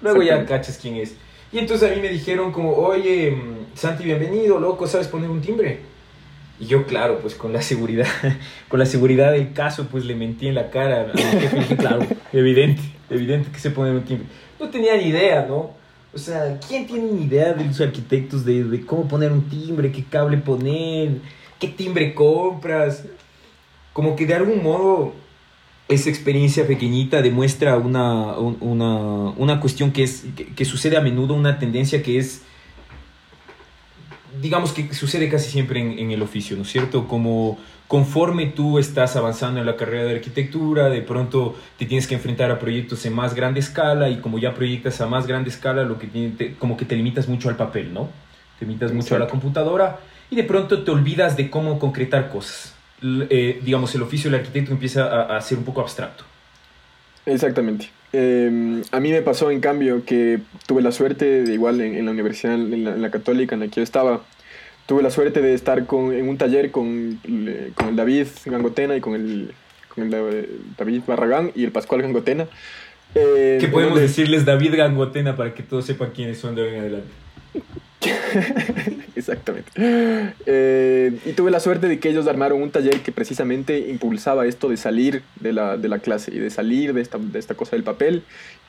Luego 0.00 0.20
ya 0.22 0.44
cachas 0.44 0.76
quién 0.80 0.96
es. 0.96 1.14
Y 1.52 1.58
entonces 1.58 1.90
a 1.90 1.94
mí 1.94 2.00
me 2.00 2.08
dijeron 2.08 2.50
como, 2.50 2.72
oye, 2.72 3.36
Santi, 3.78 4.02
bienvenido, 4.02 4.58
loco, 4.58 4.88
¿sabes 4.88 5.06
poner 5.06 5.30
un 5.30 5.40
timbre? 5.40 5.78
Y 6.58 6.66
yo, 6.66 6.84
claro, 6.84 7.20
pues 7.20 7.36
con 7.36 7.52
la 7.52 7.62
seguridad, 7.62 8.08
con 8.68 8.80
la 8.80 8.86
seguridad 8.86 9.30
del 9.30 9.52
caso, 9.52 9.86
pues 9.86 10.04
le 10.04 10.16
mentí 10.16 10.48
en 10.48 10.56
la 10.56 10.70
cara 10.70 11.12
jefe 11.14 11.76
claro, 11.76 12.04
evidente, 12.32 12.82
evidente 13.08 13.52
que 13.52 13.60
se 13.60 13.70
pone 13.70 13.92
un 13.92 14.02
timbre. 14.02 14.26
No 14.58 14.68
tenía 14.68 14.96
ni 14.96 15.04
idea, 15.04 15.46
¿no? 15.48 15.70
O 16.12 16.18
sea, 16.18 16.58
¿quién 16.66 16.88
tiene 16.88 17.12
ni 17.12 17.22
idea 17.26 17.52
de 17.52 17.64
los 17.66 17.80
arquitectos 17.80 18.44
de, 18.44 18.82
cómo 18.84 19.06
poner 19.06 19.30
un 19.30 19.48
timbre, 19.48 19.92
qué 19.92 20.02
cable 20.02 20.38
poner, 20.38 21.20
qué 21.60 21.68
timbre 21.68 22.16
compras? 22.16 23.04
Como 23.92 24.16
que 24.16 24.26
de 24.26 24.34
algún 24.34 24.60
modo 24.60 25.12
esa 25.86 26.10
experiencia 26.10 26.66
pequeñita 26.66 27.22
demuestra 27.22 27.76
una, 27.76 28.36
una, 28.38 29.30
una 29.36 29.60
cuestión 29.60 29.92
que, 29.92 30.02
es, 30.02 30.24
que, 30.56 30.64
sucede 30.64 30.96
a 30.96 31.00
menudo, 31.00 31.34
una 31.34 31.60
tendencia 31.60 32.02
que 32.02 32.18
es, 32.18 32.42
digamos 34.40 34.72
que 34.72 34.92
sucede 34.94 35.28
casi 35.28 35.50
siempre 35.50 35.80
en, 35.80 35.98
en, 35.98 36.10
el 36.10 36.22
oficio, 36.22 36.56
¿no 36.56 36.62
es 36.62 36.70
cierto? 36.70 37.06
Como 37.06 37.58
conforme 37.86 38.46
tú 38.46 38.78
estás 38.78 39.16
avanzando 39.16 39.60
en 39.60 39.66
la 39.66 39.76
carrera 39.76 40.04
de 40.04 40.16
arquitectura, 40.16 40.88
de 40.88 41.00
pronto 41.02 41.56
te 41.78 41.86
tienes 41.86 42.06
que 42.06 42.14
enfrentar 42.14 42.50
a 42.50 42.58
proyectos 42.58 43.04
en 43.06 43.14
más 43.14 43.34
grande 43.34 43.60
escala 43.60 44.08
y 44.08 44.18
como 44.18 44.38
ya 44.38 44.54
proyectas 44.54 45.00
a 45.00 45.06
más 45.06 45.26
grande 45.26 45.50
escala, 45.50 45.84
lo 45.84 45.98
que 45.98 46.06
tiene, 46.06 46.30
te, 46.30 46.54
como 46.54 46.76
que 46.76 46.84
te 46.84 46.96
limitas 46.96 47.28
mucho 47.28 47.48
al 47.48 47.56
papel, 47.56 47.92
¿no? 47.92 48.08
Te 48.58 48.66
limitas 48.66 48.92
mucho 48.92 49.14
a 49.14 49.18
la 49.18 49.26
computadora 49.26 50.00
y 50.30 50.36
de 50.36 50.44
pronto 50.44 50.82
te 50.82 50.90
olvidas 50.90 51.36
de 51.36 51.48
cómo 51.48 51.78
concretar 51.78 52.28
cosas 52.28 52.74
eh, 53.02 53.60
digamos, 53.62 53.94
el 53.94 54.02
oficio 54.02 54.30
del 54.30 54.40
arquitecto 54.40 54.72
empieza 54.72 55.04
a, 55.04 55.36
a, 55.36 55.40
ser 55.40 55.58
un 55.58 55.64
poco 55.64 55.80
abstracto. 55.80 56.24
Exactamente. 57.26 57.90
Em, 58.12 58.82
a 58.90 59.00
mí 59.00 59.10
me 59.10 59.22
pasó, 59.22 59.50
en 59.50 59.60
cambio, 59.60 60.04
que 60.04 60.40
tuve 60.66 60.82
la 60.82 60.92
suerte, 60.92 61.44
de 61.44 61.52
igual 61.52 61.80
en, 61.80 62.04
la 62.04 62.10
universidad, 62.10 62.54
en 62.54 63.02
la, 63.02 63.10
católica 63.10 63.54
en 63.54 63.60
la 63.60 63.68
que 63.68 63.76
yo 63.76 63.82
estaba, 63.82 64.22
tuve 64.86 65.02
la 65.02 65.10
suerte 65.10 65.42
de 65.42 65.54
estar 65.54 65.86
con, 65.86 66.12
en 66.12 66.28
un 66.28 66.38
taller 66.38 66.70
con, 66.70 67.20
con 67.74 67.88
el 67.88 67.96
David 67.96 68.26
Gangotena 68.46 68.96
y 68.96 69.00
con 69.00 69.14
el, 69.14 69.52
con 69.94 70.04
el 70.04 70.44
David 70.78 71.02
Barragán 71.06 71.52
y 71.54 71.64
el 71.64 71.72
Pascual 71.72 72.02
Gangotena. 72.02 72.46
Eh, 73.14 73.58
¿Qué 73.60 73.68
podemos 73.68 74.00
decirles 74.00 74.44
David 74.44 74.74
Gangotena 74.76 75.36
para 75.36 75.54
que 75.54 75.62
todos 75.62 75.86
sepan 75.86 76.10
quiénes 76.14 76.38
son 76.38 76.54
de 76.54 76.62
hoy 76.62 76.74
en 76.74 76.80
adelante? 76.80 77.10
Exactamente. 79.16 79.70
Eh, 79.76 81.18
y 81.24 81.32
tuve 81.32 81.50
la 81.50 81.60
suerte 81.60 81.88
de 81.88 81.98
que 81.98 82.08
ellos 82.08 82.26
armaron 82.26 82.62
un 82.62 82.70
taller 82.70 83.00
que 83.00 83.12
precisamente 83.12 83.78
impulsaba 83.90 84.46
esto 84.46 84.68
de 84.68 84.76
salir 84.76 85.22
de 85.40 85.52
la, 85.52 85.76
de 85.76 85.88
la 85.88 85.98
clase 85.98 86.32
y 86.32 86.38
de 86.38 86.50
salir 86.50 86.94
de 86.94 87.00
esta, 87.00 87.18
de 87.18 87.38
esta 87.38 87.54
cosa 87.54 87.76
del 87.76 87.82
papel 87.82 88.22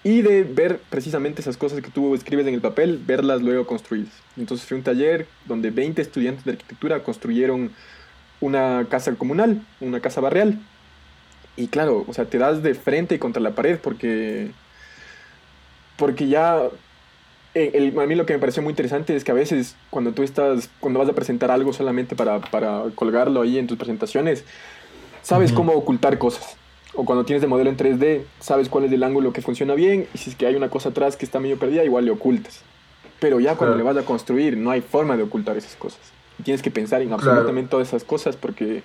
y 0.04 0.22
de 0.22 0.44
ver 0.44 0.80
precisamente 0.90 1.42
esas 1.42 1.58
cosas 1.58 1.82
que 1.82 1.92
tú 1.92 2.16
escribes 2.16 2.48
en 2.48 2.54
el 2.54 2.62
papel, 2.62 3.00
verlas 3.06 3.42
luego 3.42 3.68
construidas. 3.68 4.14
Entonces 4.38 4.68
fue 4.68 4.78
un 4.78 4.84
taller 4.84 5.28
donde 5.46 5.72
20 5.72 6.02
estudiantes 6.02 6.46
de 6.46 6.52
arquitectura 6.52 7.04
construyeron 7.04 7.72
una 8.42 8.88
casa 8.90 9.14
comunal, 9.16 9.62
una 9.80 10.00
casa 10.00 10.22
barrial. 10.22 10.60
Y 11.56 11.68
claro, 11.68 12.06
o 12.08 12.14
sea, 12.14 12.26
te 12.26 12.38
das 12.38 12.64
de 12.64 12.74
frente 12.74 13.20
contra 13.20 13.42
la 13.42 13.52
pared 13.52 13.78
porque 13.80 14.52
porque 15.98 16.30
ya 16.30 16.62
eh, 17.56 17.94
a 17.98 18.06
mí 18.06 18.16
lo 18.16 18.26
que 18.26 18.34
me 18.34 18.40
pareció 18.40 18.62
muy 18.62 18.72
interesante 18.72 19.16
es 19.16 19.24
que 19.24 19.32
a 19.32 19.36
veces 19.36 19.76
cuando 19.90 20.12
tú 20.12 20.24
estás, 20.24 20.70
cuando 20.80 21.00
vas 21.00 21.10
a 21.10 21.14
presentar 21.14 21.50
algo 21.52 21.74
solamente 21.74 22.16
para, 22.16 22.40
para 22.40 22.84
colgarlo 22.96 23.42
ahí 23.42 23.58
en 23.58 23.68
tus 23.68 23.78
presentaciones, 23.78 24.44
sabes 25.22 25.52
cómo 25.52 25.74
ocultar 25.74 26.18
cosas. 26.18 26.58
O 26.96 27.06
cuando 27.06 27.24
tienes 27.24 27.42
de 27.42 27.48
modelo 27.48 27.70
en 27.70 27.78
3D, 27.78 28.24
sabes 28.40 28.70
cuál 28.70 28.86
es 28.86 28.92
el 28.92 29.04
ángulo 29.04 29.34
que 29.34 29.42
funciona 29.42 29.74
bien 29.74 30.08
y 30.14 30.18
si 30.18 30.32
es 30.32 30.36
que 30.36 30.46
hay 30.46 30.56
una 30.56 30.70
cosa 30.70 30.90
atrás 30.90 31.18
que 31.18 31.26
está 31.26 31.40
medio 31.40 31.58
perdida, 31.58 31.84
igual 31.84 32.06
le 32.06 32.12
ocultas. 32.12 32.62
Pero 33.20 33.40
ya 33.40 33.56
cuando 33.56 33.76
le 33.76 33.84
vas 33.84 33.98
a 33.98 34.04
construir, 34.04 34.58
no 34.58 34.72
hay 34.72 34.82
forma 34.82 35.18
de 35.18 35.24
ocultar 35.24 35.58
esas 35.58 35.76
cosas. 35.76 36.00
tienes 36.44 36.62
que 36.62 36.72
pensar 36.72 37.02
en 37.02 37.12
absolutamente 37.14 37.70
todas 37.70 37.88
esas 37.88 38.04
cosas 38.04 38.36
porque, 38.36 38.82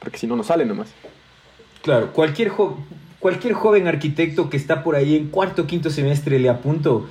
porque 0.00 0.18
si 0.18 0.26
no, 0.26 0.34
no 0.34 0.44
sale 0.44 0.64
nomás. 0.64 0.88
Claro, 1.82 2.12
cualquier, 2.12 2.50
cualquier 3.20 3.54
joven 3.54 3.86
arquitecto 3.88 4.50
que 4.50 4.56
está 4.56 4.82
por 4.82 4.96
ahí 4.96 5.16
en 5.16 5.28
cuarto 5.28 5.62
o 5.62 5.66
quinto 5.66 5.90
semestre 5.90 6.38
le 6.38 6.48
apunto 6.48 7.06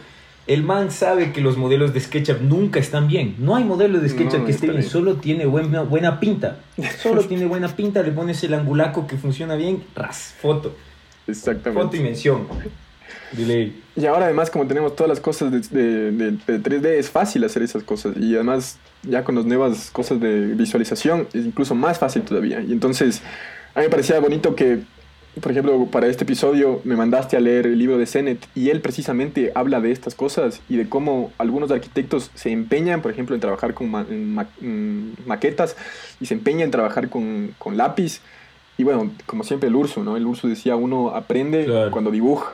el 0.48 0.64
man 0.64 0.92
sabe 0.92 1.34
que 1.34 1.42
los 1.42 1.58
modelos 1.58 1.94
de 1.94 2.00
SketchUp 2.00 2.40
nunca 2.42 2.80
están 2.80 3.08
bien. 3.08 3.36
No 3.38 3.58
hay 3.58 3.66
modelo 3.66 4.00
de 4.00 4.08
SketchUp 4.08 4.46
que 4.46 4.52
esté 4.54 4.70
bien, 4.70 4.82
solo 4.82 5.18
tiene 5.18 5.46
buena, 5.46 5.82
buena 5.82 6.22
pinta. 6.22 6.60
Solo 7.02 7.24
tiene 7.28 7.46
buena 7.46 7.68
pinta, 7.68 8.02
le 8.02 8.12
pones 8.12 8.42
el 8.46 8.54
angulaco 8.54 9.08
que 9.08 9.18
funciona 9.18 9.56
bien, 9.56 9.84
ras, 9.94 10.36
foto. 10.42 10.74
Exactamente. 11.28 11.84
Foto 11.84 11.98
y 11.98 12.00
mención. 12.00 12.48
Y 13.96 14.06
ahora 14.06 14.26
además 14.26 14.50
como 14.50 14.66
tenemos 14.68 14.96
todas 14.96 15.10
las 15.10 15.20
cosas 15.20 15.52
de, 15.70 16.12
de, 16.12 16.32
3D 16.48 16.86
es 16.86 17.10
fácil 17.10 17.44
hacer 17.44 17.62
esas 17.62 17.84
cosas 17.84 18.16
y 18.16 18.36
además 18.36 18.80
ya 19.04 19.26
con 19.26 19.36
las 19.36 19.46
nuevas 19.46 19.92
cosas 19.92 20.20
de 20.22 20.54
visualización 20.56 21.28
es 21.34 21.46
incluso 21.46 21.76
más 21.76 22.00
fácil 22.00 22.22
todavía. 22.22 22.62
Y 22.62 22.72
entonces 22.72 23.22
a 23.76 23.80
mí 23.80 23.86
me 23.86 23.90
parecía 23.90 24.20
bonito 24.22 24.56
que 24.56 24.80
por 25.40 25.52
ejemplo, 25.52 25.86
para 25.92 26.08
este 26.08 26.24
episodio 26.24 26.82
me 26.84 26.96
mandaste 26.96 27.38
a 27.38 27.40
leer 27.40 27.68
el 27.68 27.78
libro 27.78 27.98
de 27.98 28.06
Zenet 28.06 28.48
y 28.56 28.70
él 28.70 28.82
precisamente 28.82 29.52
habla 29.56 29.82
de 29.82 29.92
estas 29.92 30.16
cosas 30.16 30.62
y 30.70 30.78
de 30.78 30.90
cómo 30.90 31.32
algunos 31.38 31.72
arquitectos 31.72 32.32
se 32.34 32.52
empeñan, 32.52 33.02
por 33.02 33.12
ejemplo, 33.12 33.36
en 33.36 33.42
trabajar 33.42 33.74
con 33.74 33.92
maquetas 35.26 35.76
y 36.20 36.26
se 36.26 36.34
empeñan 36.34 36.62
en 36.62 36.72
trabajar 36.72 37.10
con, 37.10 37.54
con, 37.58 37.78
lápiz. 37.78 38.22
Y 38.78 38.84
bueno, 38.84 39.12
como 39.26 39.44
siempre 39.44 39.70
el 39.70 39.76
Urso, 39.76 40.04
¿no? 40.04 40.18
El 40.18 40.26
Urso 40.26 40.48
decía, 40.48 40.76
uno 40.76 41.10
aprende 41.10 41.90
cuando 41.92 42.10
dibuja. 42.10 42.54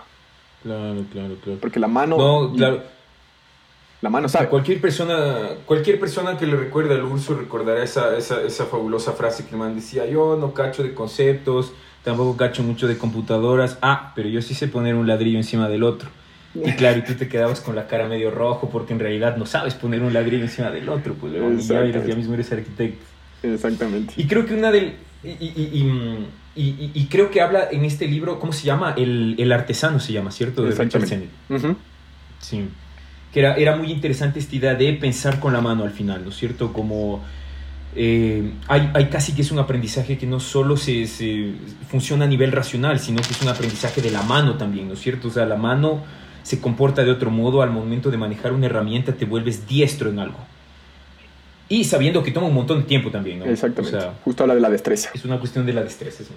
Claro, 0.64 1.04
claro, 1.12 1.36
claro. 1.44 1.60
Porque 1.60 1.80
la 1.80 1.88
mano... 1.88 2.18
No, 2.18 2.54
claro. 2.54 2.82
La 4.02 4.10
mano 4.10 4.28
sabe. 4.28 4.50
cualquier 4.50 4.82
persona, 4.82 5.52
cualquier 5.66 5.98
persona 5.98 6.38
que 6.38 6.46
le 6.46 6.58
recuerde 6.58 6.96
al 6.96 7.04
Urso 7.04 7.36
recordará 7.36 7.82
esa, 7.82 8.18
esa, 8.18 8.42
esa 8.42 8.66
fabulosa 8.66 9.14
frase 9.14 9.46
que 9.46 9.52
el 9.52 9.58
man 9.58 9.76
decía, 9.76 10.06
yo 10.06 10.36
no 10.36 10.54
cacho 10.54 10.84
de 10.84 10.94
conceptos, 10.94 11.72
tampoco 12.04 12.38
cacho 12.38 12.64
mucho 12.64 12.88
de 12.88 12.98
computadoras. 12.98 13.78
Ah, 13.82 14.12
pero 14.16 14.30
yo 14.30 14.42
sí 14.42 14.54
sé 14.54 14.68
poner 14.68 14.96
un 14.96 15.08
ladrillo 15.08 15.38
encima 15.38 15.70
del 15.70 15.84
otro. 15.84 16.10
Y 16.56 16.72
claro, 16.74 17.00
y 17.00 17.02
tú 17.04 17.16
te 17.16 17.28
quedabas 17.28 17.62
con 17.62 17.76
la 17.76 17.88
cara 17.88 18.08
medio 18.08 18.30
rojo 18.30 18.70
porque 18.70 18.94
en 18.94 19.00
realidad 19.00 19.38
no 19.38 19.46
sabes 19.46 19.74
poner 19.74 20.04
un 20.04 20.14
ladrillo 20.14 20.44
encima 20.44 20.70
del 20.70 20.88
otro, 20.88 21.16
pues 21.16 21.34
ya, 21.68 21.84
ya 21.86 22.16
mismo 22.16 22.36
eres 22.36 22.52
arquitecto. 22.52 23.04
Exactamente. 23.42 24.14
Y 24.18 24.26
creo 24.28 24.46
que 24.46 24.54
una 24.54 24.72
del... 24.72 24.94
Y, 25.24 25.30
y, 25.30 26.30
y, 26.56 26.92
y, 26.94 27.06
creo 27.06 27.32
que 27.32 27.42
habla 27.42 27.70
en 27.72 27.86
este 27.86 28.08
libro, 28.08 28.40
¿cómo 28.40 28.54
se 28.54 28.66
llama? 28.66 28.94
El, 28.96 29.36
el 29.40 29.52
artesano 29.52 30.00
se 30.00 30.14
llama, 30.14 30.32
¿cierto? 30.32 30.64
De 30.64 30.70
Exactamente. 30.70 31.30
Sí. 32.40 32.68
Que 33.34 33.40
era, 33.40 33.56
era 33.56 33.76
muy 33.76 33.90
interesante 33.90 34.40
esta 34.40 34.56
idea 34.56 34.76
de 34.76 34.94
pensar 34.94 35.40
con 35.40 35.54
la 35.54 35.62
mano 35.62 35.84
al 35.84 35.92
final, 35.92 36.24
¿no 36.24 36.30
es 36.30 36.36
cierto? 36.36 36.72
Como 36.74 37.24
eh, 37.96 38.54
hay, 38.68 38.90
hay, 38.94 39.10
casi 39.10 39.34
que 39.34 39.42
es 39.42 39.52
un 39.52 39.60
aprendizaje 39.60 40.18
que 40.18 40.26
no 40.26 40.40
solo 40.40 40.78
se, 40.78 41.08
se, 41.08 41.52
funciona 41.90 42.26
a 42.26 42.28
nivel 42.28 42.52
racional, 42.52 43.00
sino 43.00 43.22
que 43.22 43.32
es 43.32 43.42
un 43.42 43.50
aprendizaje 43.50 44.02
de 44.02 44.12
la 44.12 44.22
mano 44.24 44.58
también, 44.58 44.88
¿no 44.88 44.94
es 44.94 45.00
cierto? 45.00 45.28
O 45.28 45.32
sea, 45.32 45.46
la 45.46 45.56
mano 45.56 46.04
se 46.44 46.60
comporta 46.60 47.04
de 47.04 47.12
otro 47.12 47.32
modo 47.32 47.62
al 47.62 47.72
momento 47.72 48.12
de 48.12 48.18
manejar 48.18 48.54
una 48.54 48.66
herramienta, 48.66 49.14
te 49.14 49.26
vuelves 49.26 49.68
diestro 49.68 50.10
en 50.10 50.20
algo. 50.20 50.40
Y 51.70 51.86
sabiendo 51.86 52.22
que 52.22 52.32
toma 52.32 52.48
un 52.48 52.54
montón 52.54 52.80
de 52.80 52.84
tiempo 52.84 53.10
también, 53.10 53.40
¿no? 53.40 53.46
Exactamente. 53.46 53.98
Justo 54.24 54.44
habla 54.44 54.56
de 54.56 54.62
la 54.62 54.70
destreza. 54.70 55.10
Es 55.14 55.26
una 55.26 55.40
cuestión 55.40 55.66
de 55.66 55.74
la 55.74 55.84
destreza. 55.84 56.24
¿sí? 56.24 56.34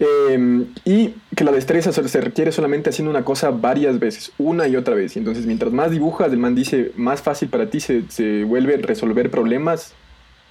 Em, 0.00 0.66
y 0.84 1.14
que 1.36 1.44
la 1.44 1.52
destreza 1.52 1.92
se 1.92 2.20
requiere 2.20 2.50
solamente 2.50 2.90
haciendo 2.90 3.10
una 3.10 3.24
cosa 3.24 3.50
varias 3.50 4.00
veces, 4.00 4.32
una 4.38 4.66
y 4.66 4.76
otra 4.76 4.94
vez. 4.94 5.14
Y 5.14 5.20
entonces, 5.20 5.46
mientras 5.46 5.72
más 5.72 5.90
dibujas, 5.90 6.32
el 6.32 6.38
man 6.38 6.54
dice, 6.54 6.90
más 6.96 7.22
fácil 7.22 7.48
para 7.48 7.70
ti 7.70 7.80
se, 7.80 8.02
se 8.08 8.44
vuelve 8.44 8.76
resolver 8.78 9.30
problemas 9.30 9.94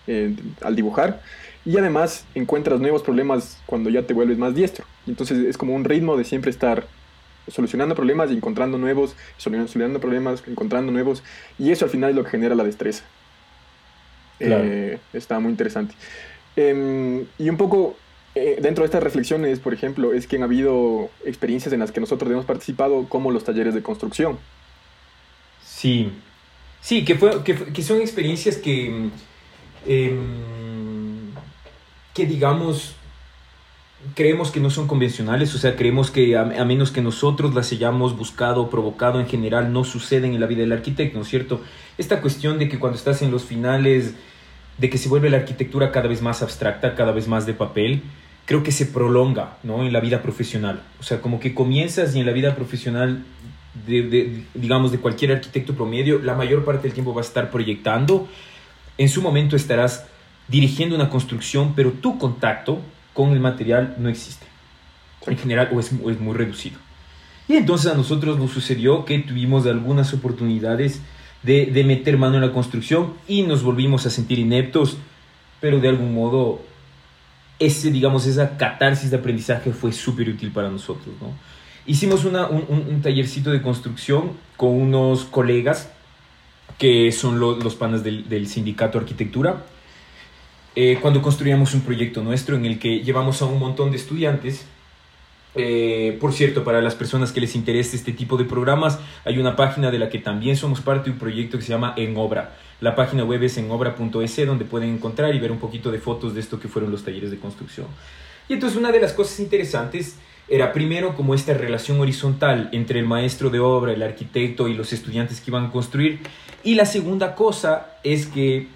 eh, 0.07 0.35
al 0.62 0.75
dibujar. 0.75 1.21
Y 1.65 1.77
además 1.77 2.25
encuentras 2.35 2.79
nuevos 2.79 3.03
problemas 3.03 3.62
cuando 3.65 3.89
ya 3.89 4.03
te 4.03 4.13
vuelves 4.13 4.38
más 4.38 4.55
diestro. 4.55 4.85
Entonces 5.07 5.39
es 5.39 5.57
como 5.57 5.75
un 5.75 5.83
ritmo 5.83 6.17
de 6.17 6.23
siempre 6.23 6.51
estar 6.51 6.85
solucionando 7.47 7.95
problemas 7.95 8.31
y 8.31 8.33
encontrando 8.33 8.77
nuevos, 8.77 9.15
solucionando 9.38 10.00
problemas, 10.00 10.43
encontrando 10.47 10.91
nuevos. 10.91 11.23
Y 11.59 11.71
eso 11.71 11.85
al 11.85 11.91
final 11.91 12.12
es 12.12 12.15
lo 12.15 12.23
que 12.23 12.31
genera 12.31 12.55
la 12.55 12.63
destreza. 12.63 13.03
Eh, 14.39 15.00
está 15.13 15.39
muy 15.39 15.51
interesante. 15.51 15.95
Em, 16.55 17.25
y 17.38 17.50
un 17.50 17.57
poco 17.57 17.95
eh, 18.35 18.57
dentro 18.61 18.81
de 18.81 18.85
estas 18.87 19.03
reflexiones, 19.03 19.59
por 19.59 19.73
ejemplo, 19.73 20.13
es 20.13 20.25
que 20.25 20.37
han 20.37 20.43
habido 20.43 21.09
experiencias 21.23 21.71
en 21.73 21.79
las 21.79 21.91
que 21.91 21.99
nosotros 21.99 22.31
hemos 22.31 22.45
participado, 22.45 23.07
como 23.07 23.29
los 23.29 23.43
talleres 23.43 23.75
de 23.75 23.83
construcción. 23.83 24.39
Sí, 25.63 26.11
sí, 26.81 27.05
que, 27.05 27.15
fue, 27.15 27.43
que, 27.43 27.83
son 27.83 28.01
experiencias 28.01 28.57
que, 28.57 29.09
em, 29.85 31.31
que 32.13 32.25
digamos, 32.25 32.95
creemos 34.15 34.49
que 34.49 34.59
no 34.59 34.71
son 34.71 34.87
convencionales, 34.87 35.53
o 35.53 35.59
sea, 35.59 35.75
creemos 35.75 36.09
que 36.09 36.35
a, 36.35 36.43
menos 36.65 36.91
que 36.91 37.01
nosotros 37.01 37.53
las 37.53 37.71
hayamos 37.71 38.17
buscado 38.17 38.69
provocado 38.69 39.19
en 39.19 39.27
general, 39.27 39.71
no 39.71 39.83
suceden 39.83 40.33
en 40.33 40.39
la 40.39 40.47
vida 40.47 40.61
del 40.61 40.71
arquitecto, 40.71 41.17
¿no 41.17 41.23
es 41.23 41.29
cierto? 41.29 41.61
Esta 41.99 42.19
cuestión 42.21 42.57
de 42.57 42.67
que 42.67 42.79
cuando 42.79 42.97
estás 42.97 43.21
en 43.21 43.29
los 43.29 43.43
finales, 43.43 44.15
de 44.77 44.89
que 44.89 44.97
se 44.97 45.07
vuelve 45.07 45.29
la 45.29 45.37
arquitectura 45.37 45.91
cada 45.91 46.07
vez 46.07 46.21
más 46.21 46.41
abstracta, 46.41 46.95
cada 46.95 47.11
vez 47.11 47.27
más 47.27 47.45
de 47.45 47.53
papel, 47.53 48.01
creo 48.45 48.63
que 48.63 48.71
se 48.71 48.85
prolonga 48.85 49.57
¿no? 49.63 49.85
en 49.85 49.93
la 49.93 50.00
vida 50.00 50.21
profesional. 50.21 50.81
O 51.00 51.03
sea, 51.03 51.21
como 51.21 51.39
que 51.39 51.53
comienzas 51.53 52.15
y 52.15 52.19
en 52.19 52.25
la 52.25 52.33
vida 52.33 52.55
profesional, 52.55 53.23
de, 53.85 54.43
digamos, 54.53 54.91
de 54.91 55.00
cualquier 55.00 55.31
arquitecto 55.31 55.73
promedio, 55.73 56.19
la 56.19 56.35
mayor 56.35 56.65
parte 56.65 56.83
del 56.83 56.93
tiempo 56.93 57.13
vas 57.13 57.27
a 57.27 57.29
estar 57.29 57.51
proyectando. 57.51 58.27
En 58.97 59.09
su 59.09 59.21
momento 59.21 59.55
estarás 59.55 60.05
dirigiendo 60.47 60.95
una 60.95 61.09
construcción, 61.09 61.73
pero 61.75 61.91
tu 61.91 62.17
contacto 62.17 62.81
con 63.13 63.31
el 63.31 63.39
material 63.39 63.95
no 63.97 64.09
existe. 64.09 64.45
En 65.25 65.38
general, 65.38 65.69
o 65.73 65.79
es, 65.79 65.91
es 65.91 66.19
muy 66.19 66.35
reducido. 66.35 66.77
Y 67.47 67.55
entonces 67.55 67.91
a 67.91 67.95
nosotros 67.95 68.38
nos 68.38 68.51
sucedió 68.51 69.05
que 69.05 69.19
tuvimos 69.19 69.65
algunas 69.65 70.13
oportunidades 70.13 71.01
de, 71.43 71.65
de 71.67 71.83
meter 71.83 72.17
mano 72.17 72.35
en 72.35 72.41
la 72.41 72.51
construcción 72.51 73.13
y 73.27 73.43
nos 73.43 73.63
volvimos 73.63 74.05
a 74.05 74.09
sentir 74.09 74.39
ineptos, 74.39 74.97
pero 75.59 75.79
de 75.79 75.89
algún 75.89 76.13
modo 76.13 76.62
ese, 77.65 77.91
digamos, 77.91 78.25
esa 78.25 78.58
catarsis 78.58 79.12
de 79.12 79.17
aprendizaje 79.17 79.72
fue 79.72 79.91
súper 79.91 80.29
útil 80.29 80.51
para 80.51 80.70
nosotros, 80.70 81.15
¿no? 81.22 81.34
Hicimos 81.86 82.24
una, 82.24 82.48
un, 82.48 82.65
un, 82.70 83.01
tallercito 83.01 83.51
de 83.51 83.62
construcción 83.62 84.32
con 84.55 84.70
unos 84.70 85.25
colegas 85.25 85.91
que 86.77 87.12
son 87.12 87.39
los 87.39 87.75
panas 87.75 88.03
del, 88.03 88.29
del 88.29 88.48
sindicato 88.48 88.98
arquitectura, 88.98 89.65
eh, 90.75 90.98
cuando 91.01 91.22
construíamos 91.22 91.74
un 91.75 91.82
proyecto 91.82 92.24
nuestro 92.24 92.55
en 92.55 92.65
el 92.65 92.79
que 92.79 93.01
llevamos 93.01 93.41
a 93.41 93.46
un 93.46 93.60
montón 93.60 93.91
de 93.91 93.98
estudiantes 93.98 94.65
eh, 95.55 96.17
por 96.19 96.33
cierto, 96.33 96.63
para 96.63 96.81
las 96.81 96.95
personas 96.95 97.31
que 97.31 97.41
les 97.41 97.55
interese 97.55 97.95
este 97.95 98.12
tipo 98.12 98.38
de 98.38 98.45
programas, 98.45 99.00
hay 99.25 99.38
una 99.38 99.55
página 99.55 99.91
de 99.91 100.00
la 100.00 100.10
que 100.10 100.19
también 100.19 100.57
somos 100.57 100.81
parte 100.81 101.10
un 101.10 101.17
proyecto 101.17 101.57
que 101.57 101.63
se 101.63 101.69
llama 101.69 101.93
En 101.95 102.17
Obra. 102.17 102.55
La 102.81 102.95
página 102.95 103.24
web 103.24 103.43
es 103.43 103.57
enobra.es, 103.57 104.48
donde 104.48 104.65
pueden 104.65 104.89
encontrar 104.89 105.33
y 105.36 105.39
ver 105.39 105.51
un 105.51 105.60
poquito 105.60 105.91
de 105.91 106.00
fotos 106.00 106.33
de 106.33 106.41
esto 106.41 106.60
que 106.60 106.67
fueron 106.67 106.91
los 106.91 107.03
talleres 107.03 107.31
de 107.31 107.38
construcción. 107.38 107.88
Y 108.50 108.53
entonces 108.53 108.77
una 108.77 108.91
de 108.91 109.00
las 109.00 109.13
cosas 109.13 109.39
interesantes 109.39 110.17
era 110.50 110.74
primero 110.74 111.15
como 111.15 111.33
esta 111.33 111.53
relación 111.53 112.01
horizontal 112.01 112.69
entre 112.74 113.00
el 113.00 113.05
maestro 113.05 113.50
de 113.50 113.60
obra, 113.60 113.93
el 113.93 114.03
arquitecto 114.03 114.67
y 114.67 114.74
los 114.74 114.91
estudiantes 114.91 115.39
que 115.39 115.51
iban 115.51 115.65
a 115.65 115.72
construir. 115.72 116.19
Y 116.63 116.75
la 116.75 116.86
segunda 116.86 117.36
cosa 117.36 117.98
es 118.03 118.25
que 118.25 118.67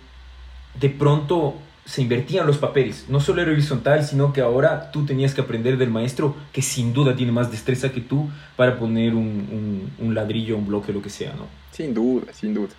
de 0.80 0.90
pronto 0.90 1.56
se 1.88 2.02
invertían 2.02 2.46
los 2.46 2.58
papeles. 2.58 3.06
No 3.08 3.22
solo 3.22 3.42
era 3.42 3.52
horizontal, 3.52 4.04
sino 4.06 4.34
que 4.34 4.42
ahora 4.42 4.92
tú 4.92 5.06
tenías 5.06 5.34
que 5.34 5.40
aprender 5.40 5.78
del 5.78 5.90
maestro 5.90 6.36
que 6.52 6.62
sin 6.62 6.94
duda 6.94 7.16
tiene 7.16 7.32
más 7.32 7.50
destreza 7.50 7.92
que 7.94 8.02
tú 8.02 8.30
para 8.58 8.78
poner 8.78 9.16
un, 9.16 9.90
un, 9.98 10.14
ladrillo, 10.14 10.58
un 10.58 10.68
bloque, 10.68 10.92
lo 10.92 11.02
que 11.02 11.10
sea, 11.10 11.34
¿no? 11.34 11.48
Sin 11.72 11.94
duda, 11.94 12.34
sin 12.34 12.54
duda. 12.54 12.74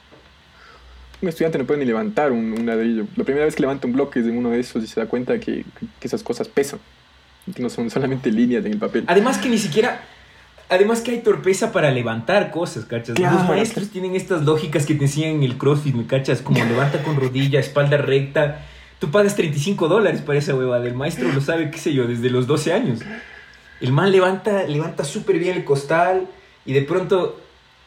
Un 1.22 1.28
estudiante 1.30 1.56
no 1.58 1.64
puede 1.64 1.80
ni 1.80 1.86
levantar 1.86 2.32
un, 2.32 2.66
ladrillo. 2.66 3.06
La 3.16 3.24
primera 3.24 3.46
vez 3.46 3.56
que 3.56 3.62
levanta 3.62 3.86
un 3.86 3.94
bloque 3.94 4.20
es 4.20 4.26
de 4.26 4.30
uno 4.30 4.50
de 4.50 4.60
esos 4.60 4.84
y 4.84 4.86
se 4.86 5.00
da 5.00 5.06
cuenta 5.06 5.40
que, 5.40 5.64
que 5.98 6.06
esas 6.06 6.22
cosas 6.22 6.46
pesan. 6.46 6.78
Que 7.54 7.62
no 7.62 7.70
son 7.70 7.88
solamente 7.88 8.30
líneas 8.30 8.64
en 8.66 8.72
el 8.72 8.78
papel. 8.78 9.04
Además 9.06 9.38
que 9.38 9.48
ni 9.48 9.56
siquiera 9.56 10.02
Además 10.70 11.00
que 11.00 11.12
hay 11.12 11.20
torpeza 11.20 11.72
para 11.72 11.90
levantar 11.90 12.50
cosas, 12.50 12.84
¿cachas? 12.84 13.18
Los 13.18 13.48
maestros 13.48 13.88
tienen 13.88 14.14
estas 14.14 14.42
lógicas 14.42 14.84
que 14.84 14.94
te 14.94 15.04
enseñan 15.04 15.36
en 15.36 15.42
el 15.42 15.56
CrossFit, 15.56 15.94
¿me 15.94 16.06
cachas? 16.06 16.42
Como 16.42 16.62
levanta 16.62 17.02
con 17.02 17.16
rodilla, 17.16 17.58
espalda 17.58 17.96
recta. 17.96 18.66
Tú 18.98 19.10
pagas 19.10 19.36
35 19.36 19.88
dólares 19.88 20.22
para 20.22 20.38
esa 20.38 20.54
huevada. 20.54 20.86
El 20.86 20.94
maestro 20.94 21.30
lo 21.32 21.40
sabe, 21.40 21.70
qué 21.70 21.78
sé 21.78 21.92
yo, 21.92 22.06
desde 22.06 22.30
los 22.30 22.46
12 22.46 22.72
años. 22.72 23.00
El 23.80 23.92
man 23.92 24.10
levanta, 24.10 24.64
levanta 24.64 25.04
súper 25.04 25.38
bien 25.38 25.56
el 25.56 25.64
costal 25.64 26.26
y 26.64 26.72
de 26.72 26.82
pronto 26.82 27.38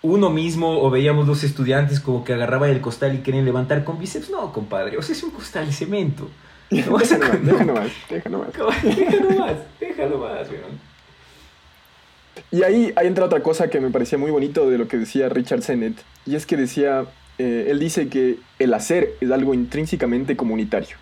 uno 0.01 0.29
mismo 0.29 0.81
o 0.81 0.89
veíamos 0.89 1.27
dos 1.27 1.43
estudiantes 1.43 1.99
como 1.99 2.23
que 2.23 2.33
agarraban 2.33 2.69
el 2.69 2.81
costal 2.81 3.13
y 3.13 3.19
querían 3.19 3.45
levantar 3.45 3.83
con 3.83 3.99
bíceps. 3.99 4.29
No, 4.29 4.53
compadre, 4.53 4.97
o 4.97 5.01
sea, 5.01 5.15
es 5.15 5.23
un 5.23 5.31
costal 5.31 5.65
de 5.65 5.73
cemento. 5.73 6.29
No 6.71 6.93
vas 6.93 7.11
a... 7.11 7.17
Déjalo 7.17 7.73
más, 7.73 7.91
déjalo 8.09 8.39
más. 8.39 8.47
Déjalo 8.83 9.29
más, 9.37 9.55
déjalo 9.77 10.17
más, 10.19 10.49
weón. 10.49 10.79
Y 12.49 12.63
ahí, 12.63 12.93
ahí 12.95 13.07
entra 13.07 13.25
otra 13.25 13.43
cosa 13.43 13.69
que 13.69 13.81
me 13.81 13.89
parecía 13.89 14.17
muy 14.17 14.31
bonito 14.31 14.69
de 14.69 14.77
lo 14.77 14.87
que 14.87 14.97
decía 14.97 15.27
Richard 15.27 15.63
Sennett, 15.63 16.01
y 16.25 16.35
es 16.35 16.45
que 16.45 16.55
decía, 16.55 17.05
eh, 17.41 17.71
él 17.71 17.79
dice 17.79 18.07
que 18.07 18.37
el 18.59 18.71
hacer 18.75 19.15
es 19.19 19.31
algo 19.31 19.55
intrínsecamente 19.55 20.37
comunitario. 20.37 20.95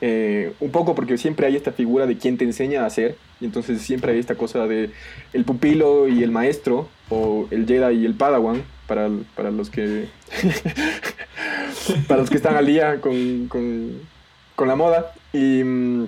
Eh, 0.00 0.52
un 0.60 0.70
poco 0.70 0.94
porque 0.94 1.18
siempre 1.18 1.46
hay 1.46 1.56
esta 1.56 1.72
figura 1.72 2.06
de 2.06 2.16
quien 2.16 2.38
te 2.38 2.44
enseña 2.44 2.82
a 2.82 2.86
hacer, 2.86 3.16
y 3.40 3.46
entonces 3.46 3.82
siempre 3.82 4.12
hay 4.12 4.20
esta 4.20 4.36
cosa 4.36 4.68
de 4.68 4.90
el 5.32 5.44
pupilo 5.44 6.06
y 6.06 6.22
el 6.22 6.30
maestro, 6.30 6.88
o 7.08 7.48
el 7.50 7.66
Jedi 7.66 7.98
y 7.98 8.06
el 8.06 8.14
Padawan, 8.14 8.62
para, 8.86 9.10
para 9.34 9.50
los 9.50 9.70
que 9.70 10.06
para 12.06 12.20
los 12.20 12.30
que 12.30 12.36
están 12.36 12.54
al 12.54 12.66
día 12.66 13.00
con, 13.00 13.48
con, 13.48 13.92
con 14.54 14.68
la 14.68 14.76
moda. 14.76 15.12
Y, 15.32 15.64
mm, 15.64 16.06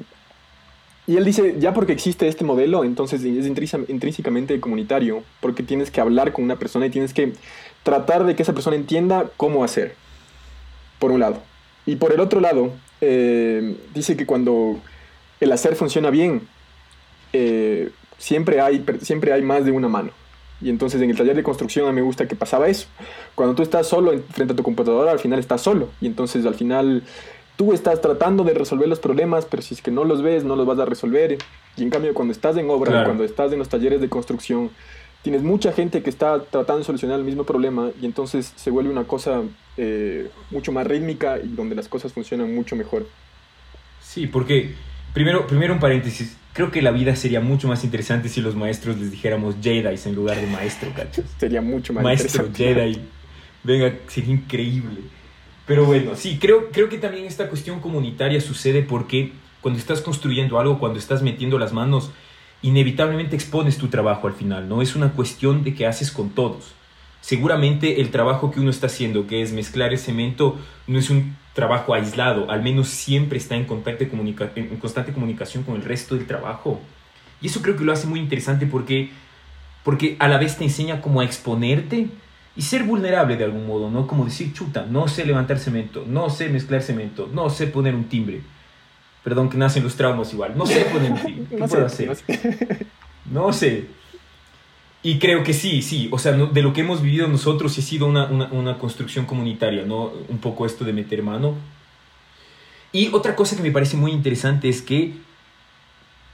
y 1.07 1.17
él 1.17 1.25
dice, 1.25 1.57
ya 1.59 1.75
porque 1.75 1.93
existe 1.93 2.29
este 2.29 2.45
modelo, 2.45 2.85
entonces 2.85 3.23
es 3.25 3.47
intrínsecamente 3.47 4.59
comunitario, 4.61 5.23
porque 5.41 5.63
tienes 5.65 5.91
que 5.91 6.01
hablar 6.01 6.33
con 6.33 6.45
una 6.45 6.57
persona 6.57 6.87
y 6.87 6.91
tienes 6.91 7.13
que 7.13 7.33
tratar 7.85 8.25
de 8.25 8.35
que 8.35 8.43
esa 8.43 8.53
persona 8.53 8.75
entienda 8.75 9.31
cómo 9.37 9.63
hacer, 9.63 9.95
por 10.99 11.13
un 11.13 11.21
lado. 11.21 11.41
Y 11.87 11.97
por 11.97 12.13
el 12.13 12.19
otro 12.19 12.41
lado, 12.41 12.73
eh, 13.01 13.77
dice 13.95 14.17
que 14.17 14.27
cuando 14.27 14.81
el 15.39 15.53
hacer 15.53 15.77
funciona 15.77 16.11
bien, 16.11 16.49
eh, 17.33 17.91
siempre, 18.19 18.61
hay, 18.61 18.85
siempre 19.03 19.33
hay 19.33 19.43
más 19.43 19.65
de 19.65 19.71
una 19.71 19.89
mano. 19.89 20.11
Y 20.61 20.71
entonces 20.71 21.03
en 21.03 21.11
el 21.11 21.17
taller 21.17 21.37
de 21.37 21.43
construcción 21.43 21.87
a 21.87 21.91
mí 21.91 21.97
me 21.97 22.07
gusta 22.07 22.27
que 22.27 22.37
pasaba 22.37 22.69
eso. 22.69 22.87
Cuando 23.35 23.55
tú 23.55 23.63
estás 23.63 23.87
solo 23.87 24.13
frente 24.31 24.55
a 24.55 24.57
tu 24.57 24.63
computadora, 24.63 25.13
al 25.13 25.19
final 25.19 25.39
estás 25.39 25.61
solo. 25.61 25.91
Y 26.01 26.07
entonces 26.07 26.47
al 26.47 26.55
final 26.55 27.03
tú 27.57 27.73
estás 27.73 28.01
tratando 28.01 28.45
de 28.45 28.55
resolver 28.55 28.89
los 28.89 28.99
problemas, 28.99 29.45
pero 29.45 29.63
si 29.63 29.75
es 29.75 29.83
que 29.83 29.91
no 29.91 30.05
los 30.05 30.23
ves, 30.23 30.45
no 30.45 30.57
los 30.57 30.67
vas 30.67 30.79
a 30.79 30.87
resolver. 30.87 31.37
Y 31.77 31.83
en 31.83 31.91
cambio, 31.91 32.15
cuando 32.15 32.33
estás 32.33 32.57
en 32.57 32.71
obra, 32.71 33.05
cuando 33.05 33.25
estás 33.25 33.53
en 33.53 33.59
los 33.59 33.69
talleres 33.69 34.01
de 34.01 34.09
construcción, 34.09 34.71
tienes 35.25 35.43
mucha 35.43 35.73
gente 35.73 36.03
que 36.03 36.11
está 36.11 36.45
tratando 36.45 36.81
de 36.81 36.85
solucionar 36.85 37.19
el 37.19 37.25
mismo 37.25 37.45
problema 37.45 37.91
y 38.01 38.05
entonces 38.05 38.53
se 38.57 38.71
vuelve 38.71 38.91
una 38.91 39.05
cosa 39.05 39.43
eh, 39.79 40.29
mucho 40.51 40.71
más 40.71 40.87
rítmica 40.87 41.39
y 41.39 41.49
donde 41.49 41.75
las 41.75 41.89
cosas 41.89 42.13
funcionan 42.13 42.55
mucho 42.55 42.77
mejor. 42.77 43.09
Sí, 44.03 44.27
porque 44.27 44.75
primero, 45.15 45.47
primero 45.47 45.73
un 45.73 45.81
paréntesis. 45.81 46.37
Creo 46.53 46.71
que 46.71 46.83
la 46.83 46.91
vida 46.91 47.17
sería 47.17 47.41
mucho 47.41 47.67
más 47.67 47.83
interesante 47.85 48.29
si 48.29 48.43
los 48.43 48.55
maestros 48.55 48.99
les 48.99 49.11
dijéramos 49.11 49.57
Jedi 49.63 49.99
en 50.05 50.15
lugar 50.15 50.39
de 50.39 50.47
maestro, 50.47 50.93
¿cachas? 50.95 51.25
sería 51.39 51.63
mucho 51.63 51.95
más 51.95 52.05
maestro, 52.05 52.51
Jedi. 52.55 53.01
Venga, 53.65 53.95
sería 54.09 54.35
increíble. 54.35 55.01
Pero 55.67 55.87
bueno, 55.87 56.17
sí, 56.17 56.39
creo, 56.39 56.71
creo 56.71 56.91
que 56.91 56.99
también 56.99 57.25
esta 57.25 57.49
cuestión 57.49 57.81
comunitaria 57.81 58.43
sucede 58.43 58.83
porque 58.83 59.33
cuando 59.63 59.81
estás 59.81 60.03
construyendo 60.03 60.61
algo, 60.61 60.79
cuando 60.79 60.99
estás 60.99 61.23
metiendo 61.23 61.59
las 61.59 61.73
manos, 61.73 62.11
inevitablemente 62.65 63.37
expones 63.37 63.77
tu 63.77 63.89
trabajo 63.89 64.27
al 64.27 64.33
final, 64.33 64.71
¿no? 64.71 64.81
Es 64.81 64.97
una 64.97 65.13
cuestión 65.13 65.63
de 65.65 65.75
que 65.75 65.87
haces 65.87 66.11
con 66.11 66.31
todos. 66.31 66.73
Seguramente 67.21 68.01
el 68.01 68.11
trabajo 68.11 68.51
que 68.51 68.59
uno 68.59 68.71
está 68.71 68.87
haciendo, 68.87 69.27
que 69.27 69.43
es 69.43 69.53
mezclar 69.53 69.93
el 69.93 69.99
cemento, 69.99 70.59
no 70.87 70.99
es 70.99 71.11
un 71.11 71.37
trabajo 71.53 71.93
aislado, 71.93 72.51
al 72.51 72.63
menos 72.63 72.89
siempre 72.89 73.37
está 73.37 73.55
en, 73.55 73.67
contacto 73.67 74.05
en 74.05 74.79
constante 74.79 75.13
comunicación 75.13 75.63
con 75.63 75.77
el 75.77 75.83
resto 75.83 76.15
del 76.15 76.27
trabajo. 76.27 76.81
Y 77.43 77.49
eso 77.49 77.61
creo 77.61 77.77
que 77.77 77.85
lo 77.85 77.93
hace 77.93 78.07
muy 78.07 78.19
interesante 78.19 78.67
porque, 78.67 79.11
porque 79.83 80.17
a 80.19 80.27
la 80.27 80.39
vez 80.39 80.57
te 80.57 80.65
enseña 80.65 81.03
cómo 81.03 81.21
a 81.21 81.25
exponerte, 81.27 82.09
y 82.57 82.63
ser 82.63 82.85
vulnerable 82.85 83.37
de 83.37 83.45
algún 83.45 83.67
modo, 83.67 83.91
¿no? 83.91 84.07
Como 84.07 84.25
decir, 84.25 84.53
chuta, 84.53 84.87
no 84.89 85.09
sé 85.09 85.27
levantar 85.27 85.59
cemento, 85.59 86.05
no 86.07 86.31
sé 86.31 86.49
mezclar 86.49 86.83
cemento, 86.83 87.29
no 87.33 87.51
sé 87.51 87.67
poner 87.67 87.95
un 87.95 88.05
timbre. 88.05 88.43
Perdón 89.25 89.49
que 89.49 89.57
nacen 89.57 89.83
los 89.83 89.97
traumas 89.97 90.33
igual, 90.33 90.57
no 90.57 90.67
sé 90.67 90.87
un 90.95 91.19
timbre, 91.19 91.47
¿qué 91.51 91.57
puedo 91.57 91.87
hacer? 91.87 92.17
No 93.25 93.53
sé. 93.53 93.87
Y 95.03 95.19
creo 95.19 95.43
que 95.43 95.53
sí, 95.53 95.83
sí, 95.83 96.09
o 96.13 96.19
sea, 96.19 96.33
de 96.33 96.63
lo 96.63 96.73
que 96.73 96.83
hemos 96.83 97.03
vivido 97.03 97.27
nosotros 97.27 97.73
sí 97.73 97.81
ha 97.81 97.85
sido 97.85 98.07
una, 98.07 98.27
una, 98.27 98.47
una 98.53 98.79
construcción 98.79 99.27
comunitaria, 99.27 99.85
¿no? 99.85 100.13
Un 100.29 100.39
poco 100.39 100.67
esto 100.67 100.85
de 100.85 100.93
meter 100.93 101.23
mano. 101.23 101.55
Y 102.93 103.09
otra 103.13 103.35
cosa 103.35 103.57
que 103.57 103.63
me 103.63 103.71
parece 103.71 103.97
muy 103.97 104.13
interesante 104.13 104.69
es 104.69 104.81
que 104.81 105.15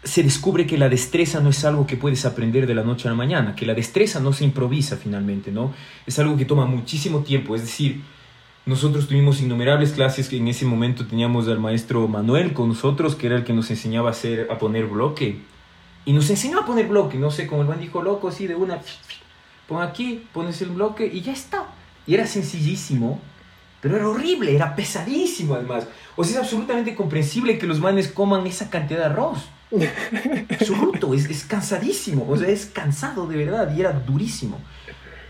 se 0.02 0.22
descubre 0.22 0.66
que 0.66 0.78
la 0.78 0.88
destreza 0.88 1.40
no 1.40 1.50
es 1.50 1.64
algo 1.64 1.86
que 1.86 1.96
puedes 1.96 2.24
aprender 2.24 2.66
de 2.66 2.74
la 2.74 2.82
noche 2.82 3.08
a 3.08 3.10
la 3.10 3.16
mañana, 3.16 3.54
que 3.54 3.66
la 3.66 3.74
destreza 3.74 4.20
no 4.20 4.32
se 4.32 4.44
improvisa 4.44 4.96
finalmente, 4.96 5.52
¿no? 5.52 5.72
Es 6.06 6.18
algo 6.18 6.36
que 6.36 6.44
toma 6.44 6.66
muchísimo 6.66 7.20
tiempo, 7.20 7.54
es 7.54 7.62
decir, 7.62 8.00
nosotros 8.70 9.08
tuvimos 9.08 9.40
innumerables 9.40 9.90
clases 9.90 10.28
que 10.28 10.36
en 10.36 10.46
ese 10.46 10.64
momento 10.64 11.04
teníamos 11.04 11.48
al 11.48 11.58
maestro 11.58 12.06
Manuel 12.06 12.52
con 12.52 12.68
nosotros, 12.68 13.16
que 13.16 13.26
era 13.26 13.34
el 13.34 13.42
que 13.42 13.52
nos 13.52 13.68
enseñaba 13.68 14.10
a 14.10 14.12
hacer 14.12 14.46
a 14.48 14.58
poner 14.58 14.86
bloque. 14.86 15.40
Y 16.04 16.12
nos 16.12 16.30
enseñó 16.30 16.60
a 16.60 16.64
poner 16.64 16.86
bloque, 16.86 17.18
no 17.18 17.32
sé, 17.32 17.48
como 17.48 17.62
el 17.62 17.68
man 17.68 17.80
dijo 17.80 18.00
loco, 18.00 18.28
así 18.28 18.46
de 18.46 18.54
una 18.54 18.78
pon 19.66 19.82
aquí, 19.82 20.24
pones 20.32 20.62
el 20.62 20.68
bloque 20.68 21.04
y 21.04 21.20
ya 21.20 21.32
está. 21.32 21.66
Y 22.06 22.14
era 22.14 22.28
sencillísimo, 22.28 23.20
pero 23.80 23.96
era 23.96 24.08
horrible, 24.08 24.54
era 24.54 24.76
pesadísimo 24.76 25.56
además. 25.56 25.88
O 26.14 26.22
sea, 26.22 26.34
es 26.34 26.44
absolutamente 26.44 26.94
comprensible 26.94 27.58
que 27.58 27.66
los 27.66 27.80
manes 27.80 28.06
coman 28.06 28.46
esa 28.46 28.70
cantidad 28.70 29.00
de 29.00 29.06
arroz. 29.06 29.48
Absoluto, 30.48 31.12
es, 31.12 31.28
es 31.28 31.42
cansadísimo, 31.44 32.24
o 32.28 32.36
sea, 32.36 32.48
es 32.48 32.66
cansado 32.66 33.26
de 33.26 33.36
verdad 33.36 33.74
y 33.76 33.80
era 33.80 33.90
durísimo. 33.90 34.60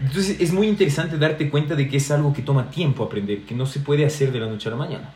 Entonces 0.00 0.40
es 0.40 0.52
muy 0.52 0.66
interesante 0.66 1.18
darte 1.18 1.50
cuenta 1.50 1.74
de 1.74 1.88
que 1.88 1.98
es 1.98 2.10
algo 2.10 2.32
que 2.32 2.42
toma 2.42 2.70
tiempo 2.70 3.04
aprender, 3.04 3.40
que 3.40 3.54
no 3.54 3.66
se 3.66 3.80
puede 3.80 4.06
hacer 4.06 4.32
de 4.32 4.40
la 4.40 4.46
noche 4.46 4.68
a 4.68 4.72
la 4.72 4.78
mañana. 4.78 5.14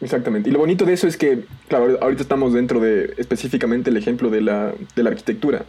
Exactamente. 0.00 0.48
Y 0.48 0.52
lo 0.52 0.60
bonito 0.60 0.84
de 0.84 0.92
eso 0.92 1.06
es 1.06 1.16
que, 1.16 1.44
claro, 1.68 1.98
ahorita 2.00 2.22
estamos 2.22 2.52
dentro 2.52 2.80
de 2.80 3.14
específicamente 3.18 3.90
el 3.90 3.96
ejemplo 3.96 4.30
de 4.30 4.40
la, 4.40 4.72
de 4.94 5.02
la 5.02 5.10
arquitectura. 5.10 5.64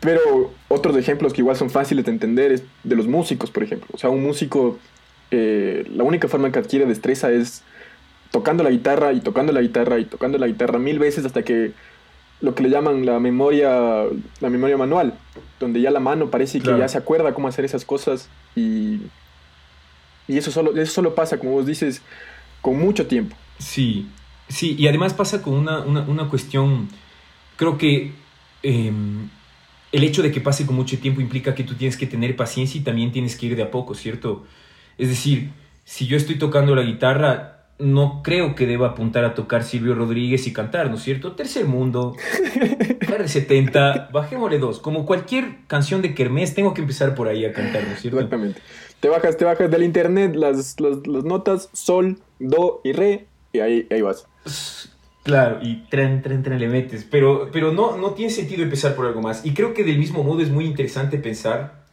Pero 0.00 0.52
otros 0.68 0.96
ejemplos 0.96 1.32
que 1.32 1.40
igual 1.40 1.56
son 1.56 1.70
fáciles 1.70 2.04
de 2.04 2.12
entender 2.12 2.52
es 2.52 2.62
de 2.84 2.96
los 2.96 3.06
músicos, 3.06 3.50
por 3.50 3.62
ejemplo. 3.62 3.88
O 3.92 3.98
sea, 3.98 4.10
un 4.10 4.22
músico, 4.22 4.78
eh, 5.30 5.84
la 5.92 6.04
única 6.04 6.28
forma 6.28 6.50
que 6.50 6.58
adquiere 6.58 6.86
destreza 6.86 7.30
es 7.30 7.62
tocando 8.30 8.62
la 8.62 8.70
guitarra 8.70 9.12
y 9.12 9.20
tocando 9.20 9.52
la 9.52 9.60
guitarra 9.60 9.98
y 9.98 10.04
tocando 10.04 10.38
la 10.38 10.46
guitarra 10.46 10.78
mil 10.78 10.98
veces 10.98 11.24
hasta 11.24 11.42
que 11.42 11.72
lo 12.40 12.54
que 12.54 12.62
le 12.62 12.70
llaman 12.70 13.04
la 13.04 13.18
memoria, 13.18 14.04
la 14.40 14.50
memoria 14.50 14.76
manual, 14.76 15.14
donde 15.58 15.80
ya 15.80 15.90
la 15.90 16.00
mano 16.00 16.30
parece 16.30 16.60
que 16.60 16.76
ya 16.78 16.88
se 16.88 16.98
acuerda 16.98 17.34
cómo 17.34 17.48
hacer 17.48 17.64
esas 17.64 17.84
cosas 17.84 18.28
y, 18.54 19.00
y 20.28 20.38
eso, 20.38 20.50
solo, 20.50 20.76
eso 20.76 20.92
solo 20.92 21.14
pasa, 21.14 21.38
como 21.38 21.52
vos 21.52 21.66
dices, 21.66 22.02
con 22.60 22.78
mucho 22.78 23.06
tiempo. 23.06 23.36
Sí, 23.58 24.06
sí, 24.48 24.76
y 24.78 24.86
además 24.86 25.14
pasa 25.14 25.42
con 25.42 25.54
una, 25.54 25.80
una, 25.80 26.28
cuestión, 26.28 26.88
creo 27.56 27.76
que 27.76 28.12
em, 28.62 29.28
el 29.90 30.04
hecho 30.04 30.22
de 30.22 30.30
que 30.30 30.40
pase 30.40 30.64
con 30.64 30.76
mucho 30.76 30.98
tiempo 30.98 31.20
implica 31.20 31.54
que 31.54 31.64
tú 31.64 31.74
tienes 31.74 31.96
que 31.96 32.06
tener 32.06 32.36
paciencia 32.36 32.80
y 32.80 32.84
también 32.84 33.10
tienes 33.10 33.36
que 33.36 33.46
ir 33.46 33.56
de 33.56 33.62
a 33.62 33.70
poco, 33.70 33.94
¿cierto? 33.94 34.46
Es 34.96 35.08
decir, 35.08 35.50
si 35.84 36.06
yo 36.06 36.16
estoy 36.16 36.36
tocando 36.36 36.76
la 36.76 36.82
guitarra, 36.82 37.57
no 37.78 38.22
creo 38.24 38.54
que 38.54 38.66
deba 38.66 38.88
apuntar 38.88 39.24
a 39.24 39.34
tocar 39.34 39.62
Silvio 39.62 39.94
Rodríguez 39.94 40.46
y 40.46 40.52
cantar, 40.52 40.90
¿no 40.90 40.96
es 40.96 41.02
cierto? 41.02 41.32
Tercer 41.32 41.64
mundo, 41.64 42.16
R70, 43.00 44.10
bajémosle 44.10 44.58
dos. 44.58 44.80
Como 44.80 45.06
cualquier 45.06 45.64
canción 45.66 46.02
de 46.02 46.14
Kermés, 46.14 46.54
tengo 46.54 46.74
que 46.74 46.80
empezar 46.80 47.14
por 47.14 47.28
ahí 47.28 47.44
a 47.44 47.52
cantar, 47.52 47.84
¿no 47.84 47.94
es 47.94 48.00
cierto? 48.00 48.18
Exactamente. 48.18 48.60
Te 49.00 49.08
bajas, 49.08 49.36
te 49.36 49.44
bajas 49.44 49.70
del 49.70 49.84
internet 49.84 50.34
las, 50.34 50.80
las, 50.80 51.24
notas 51.24 51.70
sol, 51.72 52.18
do 52.40 52.80
y 52.82 52.92
re, 52.92 53.26
y 53.52 53.60
ahí, 53.60 53.86
ahí 53.90 54.02
vas. 54.02 54.26
Claro, 55.22 55.60
y 55.62 55.84
tren, 55.88 56.22
tren, 56.22 56.42
tren 56.42 56.58
le 56.58 56.68
metes. 56.68 57.04
Pero, 57.04 57.50
pero 57.52 57.70
no, 57.72 57.96
no 57.96 58.12
tiene 58.12 58.32
sentido 58.32 58.62
empezar 58.62 58.96
por 58.96 59.06
algo 59.06 59.20
más. 59.20 59.46
Y 59.46 59.54
creo 59.54 59.72
que 59.72 59.84
del 59.84 59.98
mismo 59.98 60.24
modo 60.24 60.40
es 60.40 60.50
muy 60.50 60.64
interesante 60.64 61.18
pensar. 61.18 61.84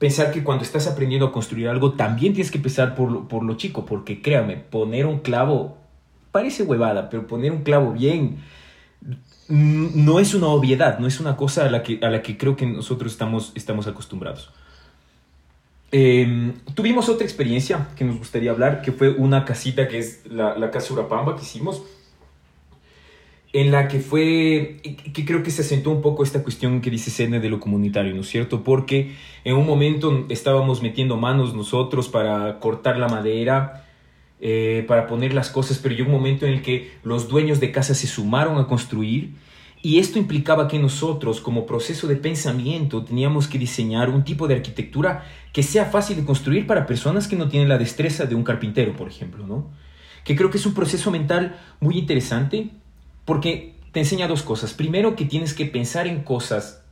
Pensar 0.00 0.32
que 0.32 0.42
cuando 0.42 0.64
estás 0.64 0.88
aprendiendo 0.88 1.26
a 1.26 1.32
construir 1.32 1.68
algo, 1.68 1.92
también 1.92 2.32
tienes 2.32 2.50
que 2.50 2.58
empezar 2.58 2.96
por 2.96 3.12
lo, 3.12 3.28
por 3.28 3.44
lo 3.44 3.54
chico. 3.54 3.86
Porque 3.86 4.20
créame, 4.20 4.56
poner 4.56 5.06
un 5.06 5.20
clavo 5.20 5.76
parece 6.32 6.64
huevada, 6.64 7.10
pero 7.10 7.26
poner 7.26 7.52
un 7.52 7.62
clavo 7.62 7.92
bien 7.92 8.38
no 9.48 10.20
es 10.20 10.34
una 10.34 10.46
obviedad, 10.46 10.98
no 11.00 11.06
es 11.06 11.20
una 11.20 11.36
cosa 11.36 11.66
a 11.66 11.70
la 11.70 11.82
que, 11.82 11.98
a 12.02 12.08
la 12.08 12.22
que 12.22 12.38
creo 12.38 12.56
que 12.56 12.66
nosotros 12.66 13.12
estamos, 13.12 13.52
estamos 13.54 13.86
acostumbrados. 13.86 14.50
Em, 15.92 16.54
tuvimos 16.74 17.08
otra 17.08 17.24
experiencia 17.24 17.88
que 17.96 18.04
nos 18.04 18.16
gustaría 18.16 18.52
hablar, 18.52 18.80
que 18.80 18.92
fue 18.92 19.10
una 19.10 19.44
casita 19.44 19.88
que 19.88 19.98
es 19.98 20.22
la, 20.30 20.56
la 20.56 20.70
casa 20.70 20.92
Urapamba 20.94 21.36
que 21.36 21.42
hicimos, 21.42 21.82
en 23.52 23.72
la 23.72 23.88
que 23.88 23.98
fue, 23.98 24.76
que 25.12 25.24
creo 25.24 25.42
que 25.42 25.50
se 25.50 25.62
asentó 25.62 25.90
un 25.90 26.02
poco 26.02 26.22
esta 26.22 26.42
cuestión 26.42 26.80
que 26.80 26.90
dice 26.90 27.10
Sene 27.10 27.40
de 27.40 27.50
lo 27.50 27.58
comunitario, 27.58 28.14
¿no 28.14 28.20
es 28.20 28.28
cierto? 28.28 28.62
Porque 28.62 29.16
en 29.44 29.56
un 29.56 29.66
momento 29.66 30.26
estábamos 30.28 30.82
metiendo 30.82 31.16
manos 31.16 31.54
nosotros 31.54 32.08
para 32.08 32.60
cortar 32.60 32.96
la 32.98 33.08
madera, 33.08 33.86
eh, 34.40 34.84
para 34.86 35.08
poner 35.08 35.34
las 35.34 35.50
cosas, 35.50 35.78
pero 35.78 35.96
llegó 35.96 36.10
un 36.10 36.16
momento 36.16 36.46
en 36.46 36.52
el 36.52 36.62
que 36.62 36.92
los 37.02 37.28
dueños 37.28 37.58
de 37.58 37.72
casa 37.72 37.94
se 37.94 38.06
sumaron 38.06 38.58
a 38.58 38.68
construir 38.68 39.32
y 39.82 39.98
esto 39.98 40.18
implicaba 40.18 40.68
que 40.68 40.78
nosotros, 40.78 41.40
como 41.40 41.66
proceso 41.66 42.06
de 42.06 42.16
pensamiento, 42.16 43.02
teníamos 43.02 43.48
que 43.48 43.58
diseñar 43.58 44.10
un 44.10 44.24
tipo 44.24 44.46
de 44.46 44.54
arquitectura 44.54 45.24
que 45.52 45.62
sea 45.62 45.86
fácil 45.86 46.16
de 46.16 46.24
construir 46.24 46.66
para 46.66 46.86
personas 46.86 47.26
que 47.26 47.34
no 47.34 47.48
tienen 47.48 47.68
la 47.68 47.78
destreza 47.78 48.26
de 48.26 48.34
un 48.34 48.44
carpintero, 48.44 48.94
por 48.94 49.08
ejemplo, 49.08 49.46
¿no? 49.46 49.70
Que 50.22 50.36
creo 50.36 50.50
que 50.50 50.58
es 50.58 50.66
un 50.66 50.74
proceso 50.74 51.10
mental 51.10 51.58
muy 51.80 51.98
interesante 51.98 52.70
porque 53.24 53.74
te 53.92 54.00
enseña 54.00 54.28
dos 54.28 54.42
cosas. 54.42 54.72
Primero, 54.72 55.16
que 55.16 55.24
tienes 55.24 55.54
que 55.54 55.66
pensar 55.66 56.06
en 56.06 56.22
cosas 56.22 56.84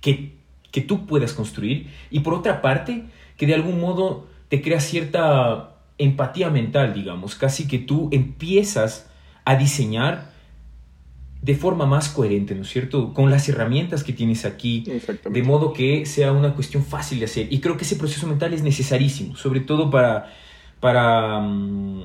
que, 0.00 0.38
que 0.70 0.80
tú 0.80 1.06
puedas 1.06 1.32
construir 1.32 1.90
y 2.10 2.20
por 2.20 2.34
otra 2.34 2.62
parte, 2.62 3.04
que 3.36 3.46
de 3.46 3.54
algún 3.54 3.80
modo 3.80 4.26
te 4.48 4.62
crea 4.62 4.80
cierta 4.80 5.76
empatía 5.98 6.50
mental, 6.50 6.94
digamos, 6.94 7.34
casi 7.34 7.68
que 7.68 7.78
tú 7.78 8.08
empiezas 8.12 9.10
a 9.44 9.56
diseñar 9.56 10.30
de 11.42 11.54
forma 11.54 11.86
más 11.86 12.10
coherente, 12.10 12.54
¿no 12.54 12.62
es 12.62 12.68
cierto? 12.68 13.14
Con 13.14 13.30
las 13.30 13.48
herramientas 13.48 14.04
que 14.04 14.12
tienes 14.12 14.44
aquí, 14.44 14.84
de 15.30 15.42
modo 15.42 15.72
que 15.72 16.04
sea 16.04 16.32
una 16.32 16.54
cuestión 16.54 16.84
fácil 16.84 17.18
de 17.18 17.24
hacer. 17.26 17.50
Y 17.50 17.60
creo 17.60 17.76
que 17.76 17.84
ese 17.84 17.96
proceso 17.96 18.26
mental 18.26 18.52
es 18.52 18.62
necesarísimo, 18.62 19.36
sobre 19.36 19.60
todo 19.60 19.90
para, 19.90 20.32
para 20.80 21.40
mm, 21.40 22.02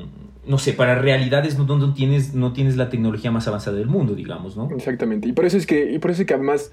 no 0.47 0.57
sé, 0.59 0.73
para 0.73 0.95
realidades 0.95 1.57
donde 1.57 1.75
no 1.77 1.93
tienes, 1.93 2.33
no 2.33 2.53
tienes 2.53 2.77
la 2.77 2.89
tecnología 2.89 3.31
más 3.31 3.47
avanzada 3.47 3.77
del 3.77 3.87
mundo, 3.87 4.15
digamos, 4.15 4.55
¿no? 4.55 4.69
Exactamente. 4.71 5.27
Y 5.27 5.33
por 5.33 5.45
eso 5.45 5.57
es 5.57 5.65
que, 5.65 5.91
y 5.91 5.99
por 5.99 6.11
eso 6.11 6.21
es 6.21 6.27
que 6.27 6.33
además 6.33 6.71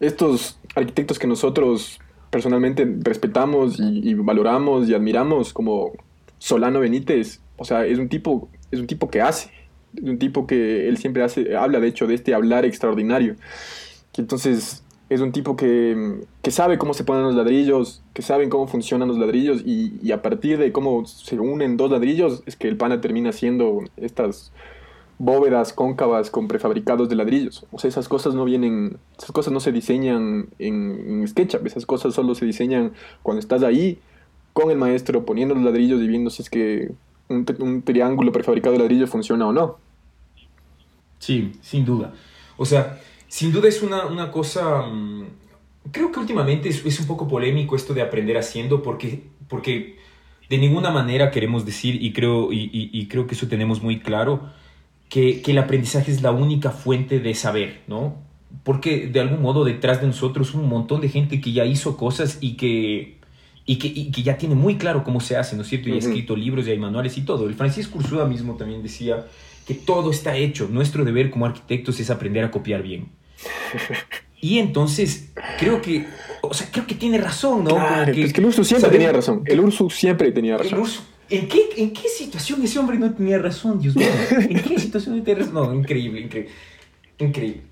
estos 0.00 0.58
arquitectos 0.74 1.18
que 1.18 1.26
nosotros 1.26 2.00
personalmente 2.30 2.90
respetamos 3.00 3.78
y, 3.78 4.14
valoramos 4.14 4.88
y 4.88 4.94
admiramos, 4.94 5.52
como 5.52 5.92
Solano 6.38 6.80
Benítez, 6.80 7.40
o 7.56 7.64
sea, 7.64 7.86
es 7.86 7.98
un 7.98 8.08
tipo, 8.08 8.48
es 8.70 8.80
un 8.80 8.86
tipo 8.86 9.08
que 9.08 9.20
hace 9.20 9.50
de 9.92 10.10
un 10.10 10.18
tipo 10.18 10.46
que 10.46 10.88
él 10.88 10.96
siempre 10.96 11.22
hace, 11.22 11.54
habla 11.54 11.78
de 11.78 11.88
hecho 11.88 12.06
de 12.06 12.14
este 12.14 12.34
hablar 12.34 12.64
extraordinario. 12.64 13.36
Que 14.12 14.22
entonces 14.22 14.82
es 15.12 15.20
un 15.20 15.32
tipo 15.32 15.56
que, 15.56 16.20
que, 16.42 16.50
sabe 16.50 16.78
cómo 16.78 16.94
se 16.94 17.04
ponen 17.04 17.22
los 17.22 17.34
ladrillos, 17.34 18.02
que 18.14 18.22
saben 18.22 18.50
cómo 18.50 18.66
funcionan 18.66 19.08
los 19.08 19.18
ladrillos 19.18 19.62
y, 19.64 20.10
a 20.12 20.22
partir 20.22 20.58
de 20.58 20.72
cómo 20.72 21.04
se 21.06 21.38
unen 21.38 21.76
dos 21.76 21.90
ladrillos 21.90 22.42
es 22.46 22.56
que 22.56 22.68
el 22.68 22.76
pana 22.76 23.00
termina 23.00 23.30
haciendo 23.30 23.80
estas 23.96 24.52
bóvedas 25.18 25.72
cóncavas 25.72 26.30
con 26.30 26.48
prefabricados 26.48 27.08
de 27.08 27.16
ladrillos. 27.16 27.66
O 27.72 27.78
sea, 27.78 27.88
esas 27.88 28.08
cosas 28.08 28.34
no 28.34 28.44
vienen, 28.44 28.96
esas 29.18 29.32
cosas 29.32 29.52
no 29.52 29.60
se 29.60 29.72
diseñan 29.72 30.48
en, 30.58 31.20
en 31.22 31.28
SketchUp, 31.28 31.66
esas 31.66 31.86
cosas 31.86 32.14
solo 32.14 32.34
se 32.34 32.46
diseñan 32.46 32.92
cuando 33.22 33.40
estás 33.40 33.62
ahí 33.62 33.98
con 34.52 34.70
el 34.70 34.78
maestro 34.78 35.24
poniendo 35.24 35.54
los 35.54 35.64
ladrillos 35.64 36.00
y 36.00 36.08
viendo 36.08 36.30
si 36.30 36.42
es 36.42 36.50
que 36.50 36.92
un, 37.28 37.82
triángulo 37.82 38.32
prefabricado 38.32 38.74
de 38.74 38.80
ladrillo 38.80 39.06
funciona 39.06 39.46
o 39.46 39.52
no. 39.52 39.78
Sí, 41.18 41.52
sin 41.60 41.84
duda. 41.84 42.12
O 42.56 42.64
sea, 42.64 43.00
sin 43.32 43.50
duda 43.50 43.66
es 43.66 43.80
una, 43.80 44.30
cosa... 44.30 44.82
Mm, 44.82 45.24
creo 45.90 46.12
que 46.12 46.20
últimamente 46.20 46.68
es, 46.68 47.00
un 47.00 47.06
poco 47.06 47.26
polémico 47.26 47.74
esto 47.74 47.94
de 47.94 48.02
aprender 48.02 48.36
haciendo 48.36 48.82
porque, 48.82 49.22
porque 49.48 49.96
de 50.50 50.58
ninguna 50.58 50.90
manera 50.90 51.30
queremos 51.30 51.64
decir, 51.64 52.02
y 52.02 52.12
creo, 52.12 52.52
y, 52.52 53.06
creo 53.08 53.26
que 53.26 53.34
eso 53.34 53.48
tenemos 53.48 53.82
muy 53.82 54.00
claro, 54.00 54.50
que, 55.08 55.40
que, 55.40 55.52
el 55.52 55.58
aprendizaje 55.58 56.12
es 56.12 56.20
la 56.20 56.30
única 56.30 56.72
fuente 56.72 57.20
de 57.20 57.34
saber, 57.34 57.80
¿no? 57.86 58.18
Porque 58.64 59.06
de 59.06 59.20
algún 59.20 59.40
modo 59.40 59.64
detrás 59.64 60.02
de 60.02 60.08
nosotros 60.08 60.52
un 60.52 60.68
montón 60.68 61.00
de 61.00 61.08
gente 61.08 61.40
que 61.40 61.52
ya 61.52 61.64
hizo 61.64 61.96
cosas 61.96 62.36
y 62.42 62.58
que 62.58 63.16
y 63.64 63.76
que, 64.10 64.22
ya 64.22 64.36
tiene 64.36 64.56
muy 64.56 64.76
claro 64.76 65.04
cómo 65.04 65.20
se 65.20 65.38
hace, 65.38 65.56
¿no 65.56 65.62
es 65.62 65.68
cierto? 65.68 65.88
Y 65.88 65.92
ha 65.92 65.98
escrito 65.98 66.36
libros 66.36 66.66
y 66.66 66.72
hay 66.72 66.78
manuales 66.78 67.16
y 67.16 67.22
todo. 67.22 67.48
El 67.48 67.54
Francisco 67.54 67.98
Ursúa 67.98 68.26
mismo 68.26 68.56
también 68.56 68.82
decía 68.82 69.24
que 69.66 69.72
todo 69.72 70.10
está 70.10 70.36
hecho. 70.36 70.68
Nuestro 70.68 71.04
deber 71.04 71.30
como 71.30 71.46
arquitectos 71.46 71.98
es 72.00 72.10
aprender 72.10 72.44
a 72.44 72.50
copiar 72.50 72.82
bien. 72.82 73.21
Y 74.40 74.58
entonces, 74.58 75.30
creo 75.58 75.80
que, 75.80 76.06
o 76.42 76.52
sea, 76.52 76.68
creo 76.72 76.84
que 76.86 76.96
tiene 76.96 77.16
razón, 77.18 77.62
¿no? 77.62 77.70
Claro, 77.70 78.12
que, 78.12 78.24
es 78.24 78.32
que 78.32 78.40
el 78.40 78.46
Ursu 78.48 78.64
siempre 78.64 78.90
tenía 78.90 79.12
razón. 79.12 79.42
El 79.46 79.60
Ursu 79.60 79.88
siempre 79.88 80.32
tenía 80.32 80.58
razón. 80.58 80.82
¿en, 81.30 81.48
qué, 81.48 81.60
¿En 81.76 81.92
qué 81.92 82.08
situación 82.08 82.62
ese 82.62 82.78
hombre 82.78 82.98
no 82.98 83.14
tenía 83.14 83.38
razón, 83.38 83.80
Dios 83.80 83.94
mío? 83.94 84.08
¿En 84.30 84.60
qué 84.60 84.78
situación 84.80 85.16
no 85.16 85.22
tenía 85.22 85.44
razón? 85.44 85.54
No, 85.54 85.74
increíble, 85.74 86.20
increíble. 86.20 86.50
Increíble. 87.18 87.62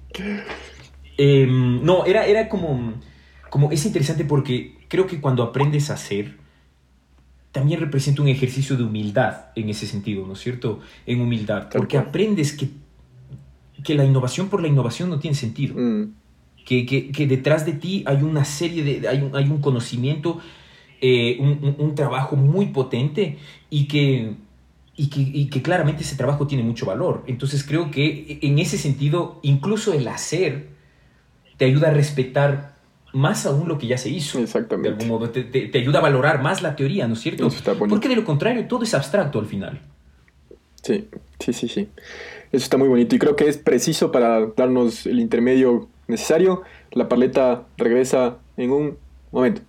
Em, 1.19 1.85
no, 1.85 2.07
era, 2.07 2.25
era 2.27 2.49
como, 2.49 2.95
como, 3.51 3.73
es 3.73 3.85
interesante 3.85 4.25
porque 4.25 4.79
creo 4.89 5.07
que 5.07 5.21
cuando 5.21 5.43
aprendes 5.43 5.91
a 5.91 5.95
hacer, 5.95 6.37
también 7.53 7.81
representa 7.81 8.23
un 8.23 8.29
ejercicio 8.29 8.77
de 8.77 8.85
humildad 8.85 9.47
en 9.57 9.69
ese 9.69 9.87
sentido, 9.87 10.27
¿no 10.27 10.35
es 10.35 10.41
cierto? 10.41 10.81
En 11.05 11.21
humildad, 11.21 11.69
porque 11.71 11.99
aprendes 11.99 12.53
que, 12.53 12.69
que 13.85 13.95
la 13.95 14.05
innovación 14.05 14.49
por 14.49 14.63
la 14.63 14.69
innovación 14.69 15.11
no 15.11 15.19
tiene 15.19 15.37
sentido. 15.37 15.75
Mm. 15.77 16.15
Que, 16.65 16.87
que, 16.87 17.27
detrás 17.27 17.67
de 17.67 17.73
ti 17.73 18.05
hay 18.07 18.23
una 18.23 18.45
serie 18.45 18.85
de, 18.85 19.09
hay 19.09 19.23
un, 19.23 19.35
hay 19.35 19.45
un 19.45 19.61
conocimiento, 19.61 20.39
eh, 21.01 21.37
un, 21.41 21.75
un, 21.79 21.95
trabajo 21.97 22.37
muy 22.37 22.67
potente 22.67 23.39
y 23.71 23.89
que, 23.89 24.35
y 24.95 25.09
que, 25.09 25.21
y 25.21 25.47
que 25.47 25.63
claramente 25.63 26.03
ese 26.05 26.15
trabajo 26.15 26.47
tiene 26.47 26.63
mucho 26.63 26.87
valor. 26.87 27.25
Entonces 27.27 27.65
creo 27.65 27.91
que 27.91 28.39
en 28.43 28.61
ese 28.61 28.79
sentido, 28.79 29.41
incluso 29.43 29.95
el 29.95 30.07
hacer 30.07 30.69
te 31.57 31.65
ayuda 31.65 31.89
a 31.89 31.93
respetar 31.93 32.77
más 33.13 33.47
aún 33.47 33.69
lo 33.69 33.79
que 33.79 33.87
ya 33.87 33.99
se 33.99 34.09
hizo. 34.09 34.39
Exactamente. 34.39 34.91
De 34.91 34.95
algún 34.95 35.09
modo, 35.09 35.31
te, 35.31 35.71
ayuda 35.79 35.99
a 35.99 36.03
valorar 36.03 36.43
más 36.43 36.63
la 36.63 36.77
teoría, 36.77 37.07
¿no 37.09 37.15
es 37.15 37.21
cierto? 37.21 37.49
Porque 37.89 38.09
de 38.09 38.17
lo 38.17 38.25
contrario, 38.25 38.67
todo 38.67 38.85
es 38.85 38.95
abstracto 38.95 39.39
al 39.39 39.47
final. 39.47 39.81
Sí, 40.83 41.09
sí, 41.39 41.53
sí, 41.53 41.69
sí. 41.69 41.89
Eso 42.53 42.65
está 42.65 42.77
muy 42.77 42.89
bonito 42.89 43.15
y 43.15 43.19
creo 43.19 43.37
que 43.37 43.49
es 43.49 43.59
preciso 43.59 44.11
para 44.11 44.47
darnos 44.57 45.07
el 45.07 45.21
intermedio 45.21 45.89
necesario. 46.09 46.63
La 46.91 47.09
paleta 47.09 47.67
regresa 47.77 48.39
en 48.57 48.73
un 48.73 48.99
momento. 49.31 49.63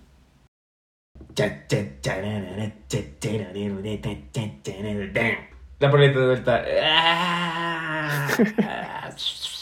La 5.78 5.90
paleta 5.90 6.18
de 6.18 6.26
vuelta. 6.26 6.64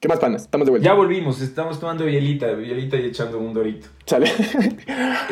¿Qué 0.00 0.08
más, 0.08 0.18
panas? 0.18 0.44
Estamos 0.44 0.64
de 0.64 0.70
vuelta. 0.70 0.88
Ya 0.88 0.94
volvimos, 0.94 1.42
estamos 1.42 1.78
tomando 1.78 2.06
bielita, 2.06 2.50
bielita 2.54 2.96
y 2.96 3.04
echando 3.04 3.38
un 3.38 3.52
dorito. 3.52 3.88
Sale. 4.06 4.32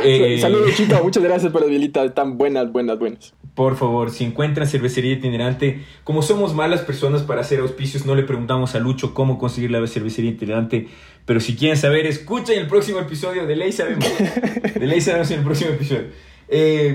Eh, 0.05 0.39
Saludos, 0.43 0.75
chicos, 0.75 1.03
muchas 1.03 1.23
gracias 1.23 1.51
por 1.51 1.63
las 1.63 1.71
bielitas, 1.71 2.05
están 2.05 2.37
buenas, 2.37 2.71
buenas, 2.71 2.99
buenas. 2.99 3.33
Por 3.55 3.77
favor, 3.79 4.11
si 4.11 4.25
encuentran 4.25 4.67
cervecería 4.67 5.15
itinerante, 5.15 5.87
como 6.05 6.21
somos 6.21 6.53
malas 6.55 6.83
personas 6.83 7.23
para 7.23 7.41
hacer 7.41 7.61
auspicios, 7.61 8.05
no 8.05 8.15
le 8.15 8.25
preguntamos 8.25 8.75
a 8.75 8.79
Lucho 8.79 9.15
cómo 9.15 9.39
conseguir 9.39 9.71
la 9.71 9.87
cervecería 9.87 10.33
itinerante, 10.33 10.87
pero 11.25 11.41
si 11.41 11.57
quieren 11.57 11.79
saber, 11.79 12.05
escuchen 12.05 12.59
el 12.59 12.67
próximo 12.67 12.99
episodio, 12.99 13.47
de 13.47 13.57
ley 13.57 13.73
sabemos. 13.73 14.05
de 14.75 14.87
ley 14.87 15.01
sabemos 15.01 15.31
en 15.31 15.39
el 15.39 15.45
próximo 15.47 15.71
episodio. 15.71 16.09
Eh, 16.47 16.95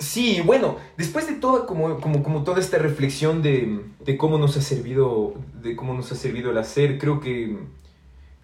Sí, 0.00 0.40
bueno, 0.42 0.78
después 0.96 1.26
de 1.26 1.34
todo, 1.34 1.66
como, 1.66 2.00
como, 2.00 2.22
como 2.22 2.42
toda 2.42 2.58
esta 2.58 2.78
reflexión 2.78 3.42
de, 3.42 3.80
de, 4.02 4.16
cómo 4.16 4.38
nos 4.38 4.56
ha 4.56 4.62
servido, 4.62 5.34
de 5.62 5.76
cómo 5.76 5.92
nos 5.92 6.10
ha 6.10 6.14
servido 6.14 6.50
el 6.50 6.56
hacer, 6.56 6.96
creo 6.96 7.20
que, 7.20 7.58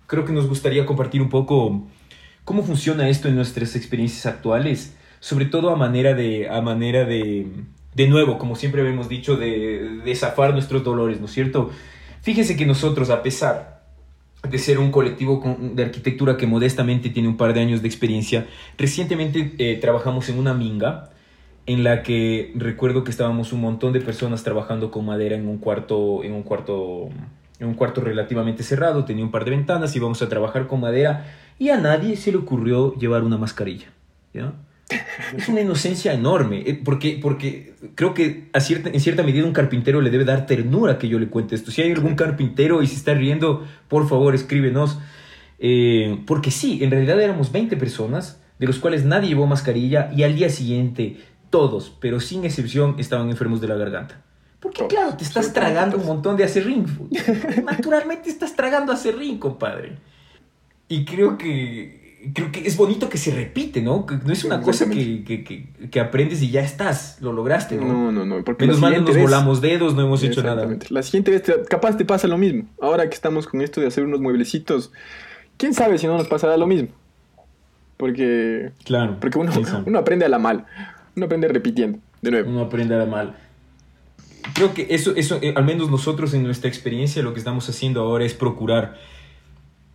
creo 0.06 0.26
que 0.26 0.34
nos 0.34 0.48
gustaría 0.48 0.84
compartir 0.84 1.22
un 1.22 1.30
poco 1.30 1.82
cómo 2.44 2.62
funciona 2.62 3.08
esto 3.08 3.28
en 3.28 3.36
nuestras 3.36 3.74
experiencias 3.74 4.26
actuales, 4.26 4.96
sobre 5.18 5.46
todo 5.46 5.70
a 5.70 5.76
manera 5.76 6.12
de, 6.12 6.46
a 6.50 6.60
manera 6.60 7.06
de, 7.06 7.46
de 7.94 8.06
nuevo, 8.06 8.36
como 8.36 8.54
siempre 8.54 8.86
hemos 8.86 9.08
dicho, 9.08 9.36
de, 9.36 10.02
de 10.04 10.14
zafar 10.14 10.52
nuestros 10.52 10.84
dolores, 10.84 11.20
¿no 11.20 11.24
es 11.24 11.32
cierto? 11.32 11.70
Fíjense 12.20 12.54
que 12.58 12.66
nosotros, 12.66 13.08
a 13.08 13.22
pesar 13.22 13.82
de 14.46 14.58
ser 14.58 14.78
un 14.78 14.90
colectivo 14.90 15.42
de 15.58 15.84
arquitectura 15.84 16.36
que 16.36 16.46
modestamente 16.46 17.08
tiene 17.08 17.30
un 17.30 17.38
par 17.38 17.54
de 17.54 17.60
años 17.60 17.80
de 17.80 17.88
experiencia, 17.88 18.46
recientemente 18.76 19.54
eh, 19.56 19.78
trabajamos 19.80 20.28
en 20.28 20.38
una 20.38 20.52
minga, 20.52 21.12
en 21.66 21.82
la 21.82 22.02
que 22.02 22.52
recuerdo 22.54 23.04
que 23.04 23.10
estábamos 23.10 23.52
un 23.52 23.60
montón 23.60 23.92
de 23.92 24.00
personas 24.00 24.44
trabajando 24.44 24.90
con 24.90 25.04
madera 25.04 25.36
en 25.36 25.48
un 25.48 25.58
cuarto, 25.58 26.22
en 26.22 26.32
un 26.32 26.42
cuarto, 26.42 27.08
en 27.58 27.66
un 27.66 27.74
cuarto 27.74 28.00
relativamente 28.00 28.62
cerrado, 28.62 29.04
tenía 29.04 29.24
un 29.24 29.32
par 29.32 29.44
de 29.44 29.50
ventanas, 29.50 29.94
íbamos 29.96 30.22
a 30.22 30.28
trabajar 30.28 30.68
con 30.68 30.80
madera 30.80 31.26
y 31.58 31.70
a 31.70 31.76
nadie 31.76 32.16
se 32.16 32.30
le 32.30 32.38
ocurrió 32.38 32.94
llevar 32.94 33.24
una 33.24 33.36
mascarilla. 33.36 33.86
¿ya? 34.32 34.52
Es 35.36 35.48
una 35.48 35.60
inocencia 35.60 36.12
enorme, 36.12 36.62
eh, 36.66 36.80
porque, 36.84 37.18
porque 37.20 37.74
creo 37.96 38.14
que 38.14 38.48
a 38.52 38.60
cierta, 38.60 38.90
en 38.90 39.00
cierta 39.00 39.24
medida 39.24 39.44
un 39.44 39.52
carpintero 39.52 40.00
le 40.00 40.10
debe 40.10 40.24
dar 40.24 40.46
ternura 40.46 40.98
que 40.98 41.08
yo 41.08 41.18
le 41.18 41.26
cuente 41.26 41.56
esto. 41.56 41.72
Si 41.72 41.82
hay 41.82 41.90
algún 41.90 42.14
carpintero 42.14 42.82
y 42.82 42.86
se 42.86 42.94
está 42.94 43.14
riendo, 43.14 43.66
por 43.88 44.08
favor 44.08 44.36
escríbenos. 44.36 44.98
Eh, 45.58 46.22
porque 46.26 46.52
sí, 46.52 46.84
en 46.84 46.92
realidad 46.92 47.20
éramos 47.20 47.50
20 47.50 47.76
personas, 47.76 48.40
de 48.58 48.66
los 48.66 48.78
cuales 48.78 49.04
nadie 49.04 49.30
llevó 49.30 49.46
mascarilla 49.46 50.10
y 50.14 50.22
al 50.22 50.36
día 50.36 50.48
siguiente 50.48 51.16
todos, 51.50 51.96
pero 52.00 52.20
sin 52.20 52.44
excepción, 52.44 52.96
estaban 52.98 53.30
enfermos 53.30 53.60
de 53.60 53.68
la 53.68 53.76
garganta. 53.76 54.22
Porque 54.60 54.86
claro, 54.86 55.16
te 55.16 55.24
estás 55.24 55.52
tragando 55.52 55.96
un 55.96 56.06
montón 56.06 56.36
de 56.36 56.44
acerrín. 56.44 56.86
Naturalmente 57.64 58.28
estás 58.30 58.56
tragando 58.56 58.92
acerrín, 58.92 59.38
compadre. 59.38 59.98
Y 60.88 61.04
creo 61.04 61.36
que, 61.36 62.30
creo 62.32 62.50
que 62.50 62.66
es 62.66 62.76
bonito 62.76 63.08
que 63.08 63.18
se 63.18 63.32
repite, 63.32 63.82
¿no? 63.82 64.06
Que 64.06 64.16
no 64.16 64.32
es 64.32 64.44
una 64.44 64.60
cosa 64.60 64.88
que, 64.88 65.24
que, 65.24 65.68
que, 65.90 66.00
aprendes 66.00 66.42
y 66.42 66.50
ya 66.50 66.62
estás, 66.62 67.18
lo 67.20 67.32
lograste, 67.32 67.76
¿no? 67.76 67.86
No, 67.86 68.12
no, 68.12 68.24
no. 68.24 68.44
Porque 68.44 68.66
Menos 68.66 68.80
mal 68.80 68.94
no 68.94 69.00
nos 69.00 69.16
volamos 69.16 69.60
dedos, 69.60 69.94
no 69.94 70.02
hemos 70.02 70.22
hecho 70.22 70.42
nada. 70.42 70.68
La 70.90 71.02
siguiente 71.02 71.30
vez, 71.30 71.42
capaz 71.68 71.96
te 71.96 72.04
pasa 72.04 72.26
lo 72.28 72.38
mismo. 72.38 72.64
Ahora 72.80 73.08
que 73.08 73.14
estamos 73.14 73.46
con 73.46 73.60
esto 73.60 73.80
de 73.80 73.88
hacer 73.88 74.04
unos 74.04 74.20
mueblecitos, 74.20 74.92
quién 75.56 75.74
sabe 75.74 75.98
si 75.98 76.06
no 76.06 76.16
nos 76.16 76.28
pasará 76.28 76.56
lo 76.56 76.66
mismo. 76.66 76.88
Porque, 77.96 78.72
claro, 78.84 79.16
porque 79.20 79.38
uno, 79.38 79.52
uno 79.86 79.98
aprende 79.98 80.24
a 80.24 80.28
la 80.28 80.38
mal. 80.38 80.66
Uno 81.16 81.26
aprende 81.26 81.48
repitiendo, 81.48 81.98
de 82.20 82.30
nuevo. 82.30 82.50
Uno 82.50 82.60
aprende 82.60 83.00
a 83.00 83.06
mal. 83.06 83.34
Creo 84.54 84.74
que 84.74 84.86
eso, 84.90 85.16
eso 85.16 85.38
eh, 85.42 85.54
al 85.56 85.64
menos 85.64 85.90
nosotros 85.90 86.34
en 86.34 86.42
nuestra 86.42 86.68
experiencia, 86.68 87.22
lo 87.22 87.32
que 87.32 87.38
estamos 87.38 87.68
haciendo 87.68 88.00
ahora 88.02 88.24
es 88.24 88.34
procurar. 88.34 88.98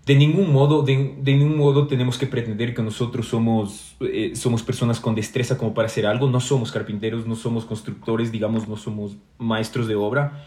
De 0.06 0.16
ningún 0.16 0.52
modo, 0.52 0.82
de, 0.82 1.16
de 1.22 1.36
ningún 1.36 1.58
modo 1.58 1.86
tenemos 1.86 2.18
que 2.18 2.26
pretender 2.26 2.74
que 2.74 2.82
nosotros 2.82 3.28
somos, 3.28 3.96
eh, 4.02 4.32
somos 4.36 4.64
personas 4.64 5.00
con 5.00 5.14
destreza 5.14 5.58
como 5.58 5.76
para 5.76 5.86
hacer 5.86 6.08
algo. 6.08 6.28
No 6.28 6.40
somos 6.40 6.72
carpinteros, 6.72 7.28
no 7.28 7.36
somos 7.36 7.66
constructores, 7.66 8.32
digamos, 8.32 8.68
no 8.68 8.76
somos 8.76 9.16
maestros 9.38 9.88
de 9.88 9.96
obra 9.96 10.44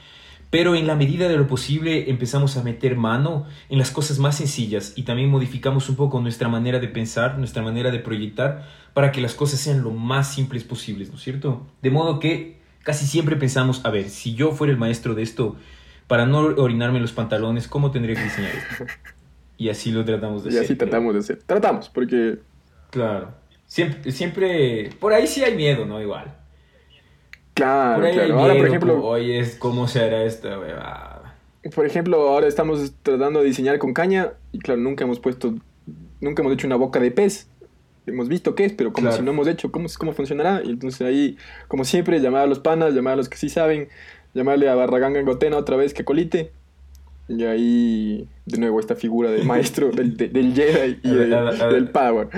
pero 0.54 0.76
en 0.76 0.86
la 0.86 0.94
medida 0.94 1.26
de 1.26 1.36
lo 1.36 1.48
posible 1.48 2.08
empezamos 2.08 2.56
a 2.56 2.62
meter 2.62 2.94
mano 2.94 3.44
en 3.68 3.76
las 3.76 3.90
cosas 3.90 4.20
más 4.20 4.36
sencillas 4.36 4.92
y 4.94 5.02
también 5.02 5.28
modificamos 5.28 5.88
un 5.88 5.96
poco 5.96 6.20
nuestra 6.20 6.48
manera 6.48 6.78
de 6.78 6.86
pensar, 6.86 7.38
nuestra 7.38 7.60
manera 7.60 7.90
de 7.90 7.98
proyectar 7.98 8.64
para 8.92 9.10
que 9.10 9.20
las 9.20 9.34
cosas 9.34 9.58
sean 9.58 9.82
lo 9.82 9.90
más 9.90 10.32
simples 10.32 10.62
posibles, 10.62 11.10
¿no 11.10 11.16
es 11.16 11.22
cierto? 11.22 11.66
De 11.82 11.90
modo 11.90 12.20
que 12.20 12.60
casi 12.84 13.04
siempre 13.04 13.34
pensamos, 13.34 13.84
a 13.84 13.90
ver, 13.90 14.08
si 14.08 14.36
yo 14.36 14.52
fuera 14.52 14.72
el 14.72 14.78
maestro 14.78 15.16
de 15.16 15.24
esto, 15.24 15.56
para 16.06 16.24
no 16.24 16.38
orinarme 16.38 17.00
los 17.00 17.10
pantalones, 17.10 17.66
¿cómo 17.66 17.90
tendría 17.90 18.14
que 18.14 18.22
diseñar 18.22 18.52
esto? 18.54 18.84
Y 19.58 19.70
así 19.70 19.90
lo 19.90 20.04
tratamos 20.04 20.44
de 20.44 20.50
hacer. 20.50 20.62
Y 20.62 20.64
así 20.66 20.76
tratamos 20.76 21.14
de 21.14 21.18
hacer. 21.18 21.38
Tratamos, 21.44 21.88
porque... 21.88 22.38
Claro. 22.90 23.34
Siempre, 23.66 24.12
siempre, 24.12 24.90
por 25.00 25.14
ahí 25.14 25.26
sí 25.26 25.42
hay 25.42 25.56
miedo, 25.56 25.84
¿no? 25.84 26.00
Igual. 26.00 26.43
Claro, 27.54 28.02
claro. 28.12 28.38
ahora, 28.40 28.56
por 28.56 28.66
ejemplo. 28.66 29.04
Oye, 29.04 29.44
¿cómo 29.58 29.86
se 29.86 30.00
hará 30.00 30.24
esto, 30.24 30.48
Por 31.74 31.86
ejemplo, 31.86 32.28
ahora 32.28 32.48
estamos 32.48 32.92
tratando 33.02 33.40
de 33.40 33.46
diseñar 33.46 33.78
con 33.78 33.94
caña 33.94 34.32
y, 34.52 34.58
claro, 34.58 34.80
nunca 34.80 35.04
hemos 35.04 35.20
puesto. 35.20 35.54
Nunca 36.20 36.42
hemos 36.42 36.54
hecho 36.54 36.66
una 36.66 36.76
boca 36.76 36.98
de 37.00 37.10
pez. 37.10 37.48
Hemos 38.06 38.28
visto 38.28 38.54
qué 38.54 38.66
es, 38.66 38.72
pero 38.72 38.92
como 38.92 39.10
si 39.12 39.22
no 39.22 39.30
hemos 39.30 39.48
hecho, 39.48 39.72
¿cómo, 39.72 39.88
¿cómo 39.98 40.12
funcionará? 40.12 40.62
Y 40.62 40.70
entonces 40.70 41.00
ahí, 41.00 41.38
como 41.68 41.84
siempre, 41.84 42.20
llamar 42.20 42.42
a 42.42 42.46
los 42.46 42.58
panas, 42.58 42.92
llamar 42.92 43.14
a 43.14 43.16
los 43.16 43.30
que 43.30 43.38
sí 43.38 43.48
saben, 43.48 43.88
llamarle 44.34 44.68
a 44.68 44.74
Barraganga 44.74 45.20
en 45.20 45.24
Gotena 45.24 45.56
otra 45.56 45.76
vez 45.76 45.94
que 45.94 46.04
colite. 46.04 46.52
Y 47.28 47.44
ahí, 47.44 48.28
de 48.44 48.58
nuevo, 48.58 48.78
esta 48.80 48.94
figura 48.94 49.30
del 49.30 49.46
maestro, 49.46 49.90
del, 49.92 50.16
del 50.16 50.54
Jedi 50.54 50.98
y 51.02 51.08
del 51.08 51.88
Power 51.90 52.28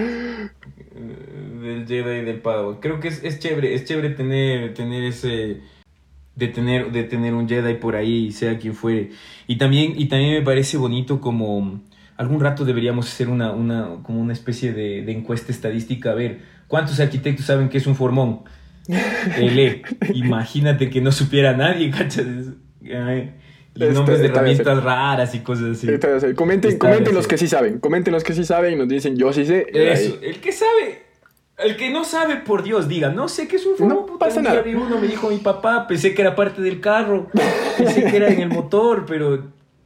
del 1.66 1.87
Jedi 1.87 2.20
y 2.20 2.24
del 2.24 2.40
Padawan. 2.40 2.76
Creo 2.81 3.00
que 3.00 3.09
es, 3.09 3.22
es, 3.24 3.38
chévere, 3.38 3.74
es 3.74 3.85
chévere 3.85 4.11
tener, 4.11 4.74
tener 4.74 5.05
ese... 5.05 5.61
De 6.35 6.48
tener, 6.48 6.92
de 6.92 7.05
tener 7.05 7.33
un 7.33 7.48
Jedi 7.48 7.74
por 7.74 7.96
ahí, 7.96 8.31
sea 8.31 8.59
quien 8.59 8.74
fuere. 8.74 9.11
Y 9.46 9.57
también, 9.57 9.94
y 9.96 10.07
también 10.07 10.35
me 10.35 10.42
parece 10.42 10.76
bonito 10.76 11.20
como... 11.20 11.83
Algún 12.16 12.40
rato 12.40 12.64
deberíamos 12.64 13.09
hacer 13.09 13.29
una, 13.29 13.52
una, 13.52 13.98
como 14.02 14.20
una 14.20 14.33
especie 14.33 14.72
de, 14.72 15.02
de 15.02 15.12
encuesta 15.12 15.52
estadística. 15.52 16.12
A 16.12 16.14
ver, 16.14 16.40
¿cuántos 16.66 16.98
arquitectos 17.00 17.46
saben 17.46 17.68
que 17.68 17.79
es 17.79 17.87
un 17.87 17.94
formón? 17.94 18.40
Ele, 19.37 19.83
imagínate 20.14 20.88
que 20.90 21.00
no 21.00 21.12
supiera 21.12 21.57
nadie, 21.57 21.90
¿cachas? 21.96 22.26
Y 22.81 23.85
nombres 23.92 24.20
de 24.20 24.26
herramientas 24.26 24.83
raras 24.83 25.35
y 25.35 25.40
cosas 25.40 25.76
así. 25.76 25.88
Comenten, 26.35 26.79
comenten 26.79 27.14
los 27.14 27.26
que 27.26 27.37
sí 27.37 27.46
saben. 27.46 27.79
Comenten 27.79 28.12
los 28.12 28.24
que 28.24 28.33
sí 28.33 28.44
saben 28.44 28.74
y 28.74 28.76
nos 28.76 28.88
dicen, 28.88 29.16
yo 29.16 29.33
sí 29.33 29.44
sé. 29.44 29.66
Eso, 29.72 30.18
el 30.22 30.40
que 30.40 30.52
sabe, 30.52 31.02
el 31.59 31.77
que 31.77 31.90
no 31.90 32.05
sabe, 32.05 32.37
por 32.37 32.62
Dios, 32.62 32.87
diga, 32.87 33.09
no 33.09 33.29
sé 33.29 33.49
qué 33.49 33.57
es 33.57 33.64
un 33.64 33.88
No 33.88 34.05
pasa 34.19 34.42
nada. 34.42 34.62
uno 34.66 35.01
me 35.01 35.09
dijo 35.09 35.31
mi 35.31 35.38
papá, 35.38 35.87
pensé 35.87 36.14
que 36.14 36.21
era 36.21 36.35
parte 36.35 36.61
del 36.61 36.81
carro, 36.81 37.29
pensé 37.79 38.05
que 38.05 38.16
era 38.16 38.29
en 38.29 38.40
el 38.40 38.49
motor, 38.51 39.07
pero 39.07 39.42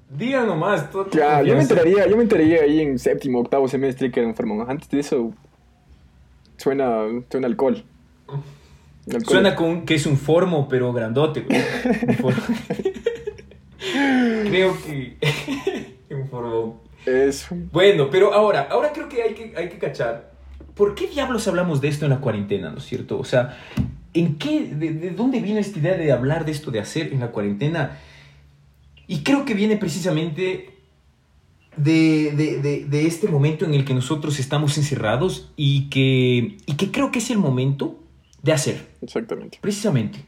diga 0.08 0.44
nomás. 0.44 0.90
Todo 0.90 1.08
ya, 1.10 1.42
yo 1.42 1.54
me 1.54 1.62
enteraría, 1.62 2.08
yo 2.08 2.16
me 2.16 2.24
enteraría 2.24 2.62
ahí 2.62 2.80
en 2.80 2.98
séptimo, 2.98 3.40
octavo 3.40 3.68
semestre 3.68 4.10
que 4.10 4.18
era 4.18 4.28
enfermo. 4.28 4.66
Antes 4.68 4.88
de 4.90 4.98
eso, 4.98 5.32
suena, 6.56 7.04
suena 7.30 7.46
alcohol. 7.46 7.84
Suena 9.24 9.54
con 9.54 9.84
que 9.84 9.94
es 9.94 10.06
un 10.06 10.16
formo, 10.16 10.68
pero 10.68 10.92
grandote, 10.92 11.46
creo 13.78 14.76
que 14.84 15.16
un 16.14 16.28
formo. 16.28 16.82
Es... 17.06 17.46
Bueno, 17.72 18.10
pero 18.10 18.34
ahora, 18.34 18.66
ahora 18.70 18.92
creo 18.92 19.08
que 19.08 19.22
hay 19.22 19.34
que, 19.34 19.54
hay 19.56 19.68
que 19.68 19.78
cachar 19.78 20.29
¿por 20.80 20.94
qué 20.94 21.08
diablos 21.08 21.46
hablamos 21.46 21.82
de 21.82 21.88
esto 21.88 22.06
en 22.06 22.10
la 22.10 22.20
cuarentena, 22.20 22.70
no 22.70 22.78
es 22.78 22.86
cierto? 22.86 23.18
O 23.18 23.24
sea, 23.24 23.54
¿en 24.14 24.36
qué, 24.36 24.62
de, 24.62 25.10
dónde 25.10 25.42
viene 25.42 25.60
esta 25.60 25.78
idea 25.78 25.94
de 25.94 26.10
hablar 26.10 26.46
de 26.46 26.52
esto, 26.52 26.70
de 26.70 26.80
hacer 26.80 27.12
en 27.12 27.20
la 27.20 27.32
cuarentena? 27.32 27.98
Y 29.06 29.18
creo 29.18 29.44
que 29.44 29.52
viene 29.52 29.76
precisamente 29.76 30.70
de, 31.76 32.86
de, 32.88 33.06
este 33.06 33.28
momento 33.28 33.66
en 33.66 33.74
el 33.74 33.84
que 33.84 33.92
nosotros 33.92 34.40
estamos 34.40 34.78
encerrados 34.78 35.50
y 35.54 35.90
que, 35.90 36.56
y 36.64 36.76
que 36.78 36.90
creo 36.90 37.12
que 37.12 37.18
es 37.18 37.28
el 37.30 37.36
momento 37.36 38.02
de 38.42 38.54
hacer. 38.54 38.86
Exactamente. 39.02 39.58
Precisamente. 39.60 40.20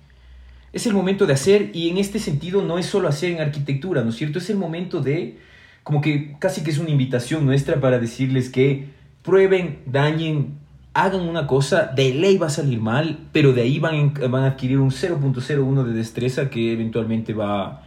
Es 0.74 0.84
el 0.84 0.92
momento 0.92 1.24
de 1.24 1.32
hacer 1.32 1.70
y 1.72 1.88
en 1.88 1.96
este 1.96 2.18
sentido 2.18 2.60
no 2.60 2.76
es 2.76 2.84
solo 2.84 3.08
hacer 3.08 3.30
en 3.30 3.40
arquitectura, 3.40 4.02
¿no 4.04 4.10
es 4.10 4.16
cierto? 4.16 4.38
Es 4.38 4.50
el 4.50 4.58
momento 4.58 5.00
de, 5.00 5.38
como 5.82 6.02
que 6.02 6.36
casi 6.38 6.62
que 6.62 6.72
es 6.72 6.76
una 6.76 6.90
invitación 6.90 7.46
nuestra 7.46 7.80
para 7.80 7.98
decirles 7.98 8.50
que 8.50 9.00
prueben, 9.22 9.80
dañen, 9.86 10.58
hagan 10.94 11.28
una 11.28 11.46
cosa, 11.46 11.86
de 11.86 12.14
ley 12.14 12.38
va 12.38 12.48
a 12.48 12.50
salir 12.50 12.80
mal, 12.80 13.18
pero 13.32 13.52
de 13.52 13.62
ahí 13.62 13.78
van, 13.78 14.14
van 14.14 14.44
a 14.44 14.46
adquirir 14.48 14.78
un 14.78 14.90
0.01 14.90 15.84
de 15.84 15.92
destreza 15.92 16.50
que 16.50 16.72
eventualmente 16.72 17.32
va, 17.32 17.82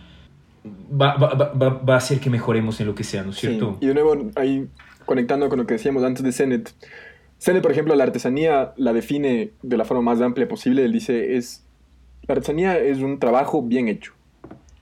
va, 0.91 1.17
va, 1.17 1.33
va, 1.33 1.69
va 1.69 1.93
a 1.93 1.97
hacer 1.97 2.19
que 2.19 2.29
mejoremos 2.29 2.79
en 2.79 2.87
lo 2.87 2.95
que 2.95 3.03
sea, 3.03 3.23
¿no 3.23 3.31
es 3.31 3.37
cierto? 3.37 3.77
Y 3.81 3.87
de 3.87 3.93
nuevo, 3.93 4.31
ahí 4.35 4.67
conectando 5.05 5.49
con 5.49 5.59
lo 5.59 5.67
que 5.67 5.75
decíamos 5.75 6.03
antes 6.03 6.23
de 6.23 6.31
Zenet. 6.31 6.73
Zenet, 7.39 7.61
por 7.61 7.71
ejemplo, 7.71 7.95
la 7.95 8.03
artesanía 8.03 8.73
la 8.77 8.93
define 8.93 9.51
de 9.61 9.77
la 9.77 9.85
forma 9.85 10.01
más 10.01 10.21
amplia 10.21 10.47
posible. 10.47 10.83
Él 10.85 10.91
dice, 10.91 11.37
es, 11.37 11.63
la 12.27 12.33
artesanía 12.33 12.77
es 12.77 12.99
un 12.99 13.19
trabajo 13.19 13.61
bien 13.61 13.87
hecho. 13.87 14.13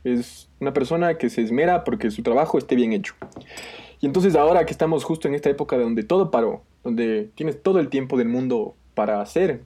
Es 0.04 0.50
una 0.60 0.74
persona 0.74 1.18
que 1.18 1.30
se 1.30 1.42
esmera 1.42 1.84
porque 1.84 2.12
su 2.12 2.24
trabajo 2.24 2.58
esté 2.58 2.76
bien 2.76 2.94
hecho. 2.94 3.16
Y 4.04 4.06
entonces 4.06 4.36
ahora 4.36 4.66
que 4.66 4.74
estamos 4.74 5.06
justo 5.06 5.30
en 5.30 5.34
esta 5.34 5.50
época 5.50 5.78
donde 5.78 6.04
todo 6.04 6.30
paró, 6.30 6.62
donde 6.84 7.30
tienes 7.36 7.64
todo 7.64 7.80
el 7.80 7.88
tiempo 7.88 8.18
del 8.18 8.28
mundo 8.28 8.76
para 8.96 9.22
hacer, 9.22 9.62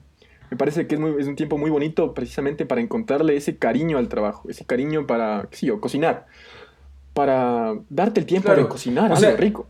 me 0.48 0.56
parece 0.56 0.86
que 0.86 0.94
es, 0.94 1.00
es 1.18 1.26
un 1.26 1.34
tiempo 1.34 1.58
muy 1.58 1.70
bonito 1.70 2.14
precisamente 2.14 2.64
para 2.64 2.80
encontrarle 2.80 3.36
ese 3.36 3.56
cariño 3.56 3.98
al 3.98 4.08
trabajo, 4.08 4.48
ese 4.48 4.64
cariño 4.64 5.08
para, 5.08 5.48
sí, 5.50 5.70
o 5.70 5.80
cocinar, 5.80 6.26
para 7.14 7.74
darte 7.90 8.20
el 8.20 8.26
tiempo 8.26 8.54
de 8.54 8.68
cocinar, 8.68 9.12
algo 9.12 9.36
rico. 9.36 9.66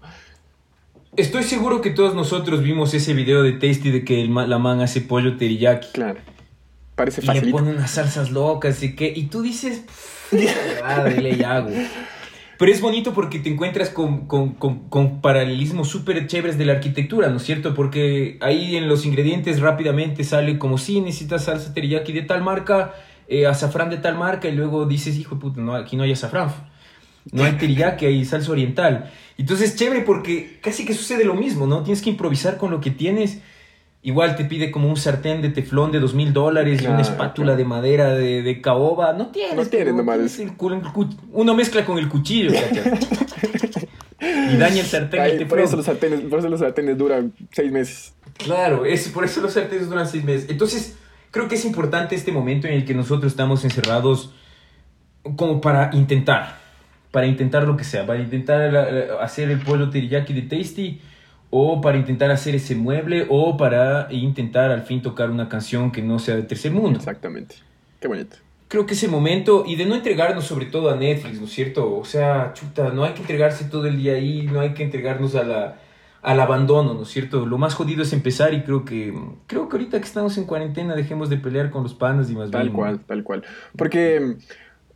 Estoy 1.17 1.45
seguro 1.45 1.81
que 1.81 1.89
todos 1.89 2.15
nosotros 2.15 2.63
vimos 2.63 2.93
ese 2.93 3.15
video 3.15 3.43
de 3.43 3.53
Tasty 3.53 3.91
de 3.91 4.05
que 4.05 4.27
la 4.27 4.59
man 4.59 4.83
hace 4.83 5.01
pollo 5.01 5.39
teriyaki. 5.39 5.93
Claro. 5.95 6.21
Parece 6.95 7.23
fácil. 7.23 7.45
Y 7.45 7.47
le 7.47 7.53
pone 7.53 7.71
unas 7.71 7.93
salsas 7.93 8.31
locas 8.33 8.83
y 8.83 8.95
que 8.95 9.11
y 9.17 9.29
tú 9.29 9.41
dices, 9.41 9.87
ah, 10.85 11.05
dile 11.05 11.43
hago. 11.43 11.71
Pero 12.59 12.73
es 12.73 12.81
bonito 12.81 13.15
porque 13.15 13.39
te 13.39 13.49
encuentras 13.49 13.89
con, 13.89 14.27
con, 14.27 14.55
con, 14.55 15.21
paralelismos 15.21 15.89
súper 15.89 16.27
chéveres 16.27 16.59
de 16.59 16.65
la 16.65 16.73
arquitectura, 16.73 17.29
¿no 17.29 17.37
es 17.37 17.45
cierto? 17.45 17.73
Porque 17.73 18.37
ahí 18.41 18.75
en 18.75 18.89
los 18.89 19.07
ingredientes 19.07 19.61
rápidamente 19.61 20.25
sale 20.25 20.59
como 20.59 20.77
si 20.77 21.01
necesitas 21.01 21.45
salsa 21.45 21.73
teriyaki 21.73 22.13
de 22.13 22.23
tal 22.23 22.43
marca, 22.43 22.95
eh, 23.29 23.47
azafrán 23.47 23.91
de 23.91 23.99
tal 23.99 24.19
marca, 24.19 24.49
y 24.49 24.53
luego 24.57 24.87
dices, 24.87 25.17
hijo 25.17 25.37
de 25.37 25.41
puta, 25.41 25.61
no, 25.61 25.77
aquí 25.77 25.97
no 25.97 26.03
hay 26.03 26.11
azafrán. 26.11 26.53
No 27.31 27.45
hay 27.45 27.53
teriyaki, 27.53 28.07
hay 28.07 28.25
salsa 28.25 28.51
oriental. 28.51 29.13
Entonces 29.37 29.71
es 29.71 29.77
chévere 29.77 30.01
porque 30.01 30.59
casi 30.61 30.85
que 30.85 30.95
sucede 30.95 31.25
lo 31.25 31.35
mismo, 31.35 31.69
¿no? 31.69 31.85
Tienes 31.85 32.03
que 32.03 32.11
improvisar 32.11 32.57
con 32.57 32.73
lo 32.73 32.81
que 32.81 32.91
tienes 32.91 33.41
Igual 34.01 34.37
te 34.37 34.45
pide 34.45 34.71
como 34.71 34.89
un 34.89 34.97
sartén 34.97 35.43
de 35.43 35.49
teflón 35.49 35.91
de 35.91 35.99
dos 35.99 36.15
mil 36.15 36.33
dólares 36.33 36.81
y 36.81 36.87
una 36.87 36.97
Claro, 36.99 37.11
espátula 37.11 37.47
claro. 37.49 37.59
de 37.59 37.65
madera 37.65 38.15
de, 38.15 38.43
de 38.43 38.61
caoba. 38.61 39.13
No 39.13 39.27
tienes. 39.29 39.57
No 39.57 39.67
tienes 39.67 39.95
nomás. 39.95 40.39
uno 41.33 41.55
mezcla 41.55 41.85
con 41.85 41.99
el 41.99 42.09
cuchillo, 42.09 42.51
y 44.21 44.57
daña 44.57 44.81
el 44.81 44.87
sartén 44.87 45.21
Ay, 45.21 45.31
el 45.33 45.39
por, 45.39 45.59
teflón. 45.59 45.65
eso 45.65 45.77
los 45.77 45.87
sartenes, 45.87 46.21
por 46.23 46.39
eso 46.39 46.49
los 46.49 46.61
sartenes 46.61 46.97
duran 46.99 47.33
seis 47.53 47.71
meses. 47.73 48.15
Claro, 48.37 48.85
es, 48.85 49.09
por 49.09 49.25
eso 49.25 49.41
los 49.41 49.53
sartenes 49.53 49.89
duran 49.89 50.07
seis 50.09 50.25
meses. 50.25 50.49
Entonces, 50.51 50.97
creo 51.31 51.49
que 51.49 51.57
es 51.57 51.65
importante 51.65 52.15
este 52.15 52.33
momento 52.33 52.67
en 52.67 52.75
el 52.75 52.85
que 52.85 52.95
nosotros 52.95 53.33
estamos 53.33 53.65
encerrados 53.65 54.33
como 55.37 55.61
para 55.61 55.91
intentar, 55.93 56.57
para 57.11 57.27
intentar 57.27 57.65
lo 57.65 57.77
que 57.77 57.85
sea, 57.85 58.07
para 58.07 58.21
intentar 58.21 58.71
eh, 58.75 59.09
hacer 59.21 59.51
el 59.51 59.59
pollo 59.61 59.91
teriyaki 59.91 60.33
de 60.33 60.43
Tasty, 60.43 61.01
o 61.51 61.81
para 61.81 61.99
intentar 61.99 62.31
hacer 62.31 62.55
ese 62.55 62.75
mueble, 62.75 63.27
o 63.29 63.57
para 63.57 64.09
intentar 64.11 64.71
al 64.71 64.83
fin 64.83 65.03
tocar 65.03 65.31
una 65.31 65.49
canción 65.49 65.91
que 65.91 66.03
no 66.03 66.19
sea 66.19 66.37
de 66.37 66.43
tercer 66.43 66.73
mundo. 66.73 66.99
Exactamente. 66.99 67.57
Qué 68.01 68.09
bonito. 68.09 68.37
Creo 68.69 68.85
que 68.85 68.93
ese 68.93 69.09
momento, 69.09 69.65
y 69.67 69.77
de 69.77 69.87
no 69.87 69.95
entregarnos 69.95 70.45
sobre 70.45 70.67
todo 70.67 70.91
a 70.91 70.97
Netflix, 70.97 71.41
¿no 71.41 71.47
es 71.47 71.53
cierto? 71.53 71.97
O 71.97 72.05
sea, 72.05 72.53
chuta, 72.53 72.91
no 72.91 73.05
hay 73.05 73.15
que 73.15 73.23
entregarse 73.23 73.65
todo 73.65 73.87
el 73.87 73.97
día 73.97 74.15
ahí, 74.15 74.43
no 74.43 74.61
hay 74.61 74.75
que 74.75 74.83
entregarnos 74.83 75.35
a 75.37 75.43
la, 75.43 75.79
al 76.21 76.41
abandono, 76.41 76.93
¿no 76.93 77.03
es 77.03 77.09
cierto? 77.09 77.47
Lo 77.47 77.57
más 77.57 77.75
jodido 77.75 78.03
es 78.03 78.13
empezar 78.13 78.53
y 78.53 78.61
creo 78.63 78.85
que, 78.85 79.15
creo 79.47 79.71
que 79.71 79.77
ahorita 79.77 79.99
que 79.99 80.07
estamos 80.07 80.37
en 80.37 80.45
cuarentena 80.45 80.95
dejemos 80.95 81.31
de 81.31 81.39
pelear 81.39 81.71
con 81.71 81.83
los 81.83 81.95
panas 81.95 82.31
y 82.31 82.35
más 82.35 82.51
Tal 82.51 82.65
bien... 82.65 82.75
cual, 82.75 83.01
tal 83.01 83.25
cual. 83.25 83.43
Porque 83.75 84.37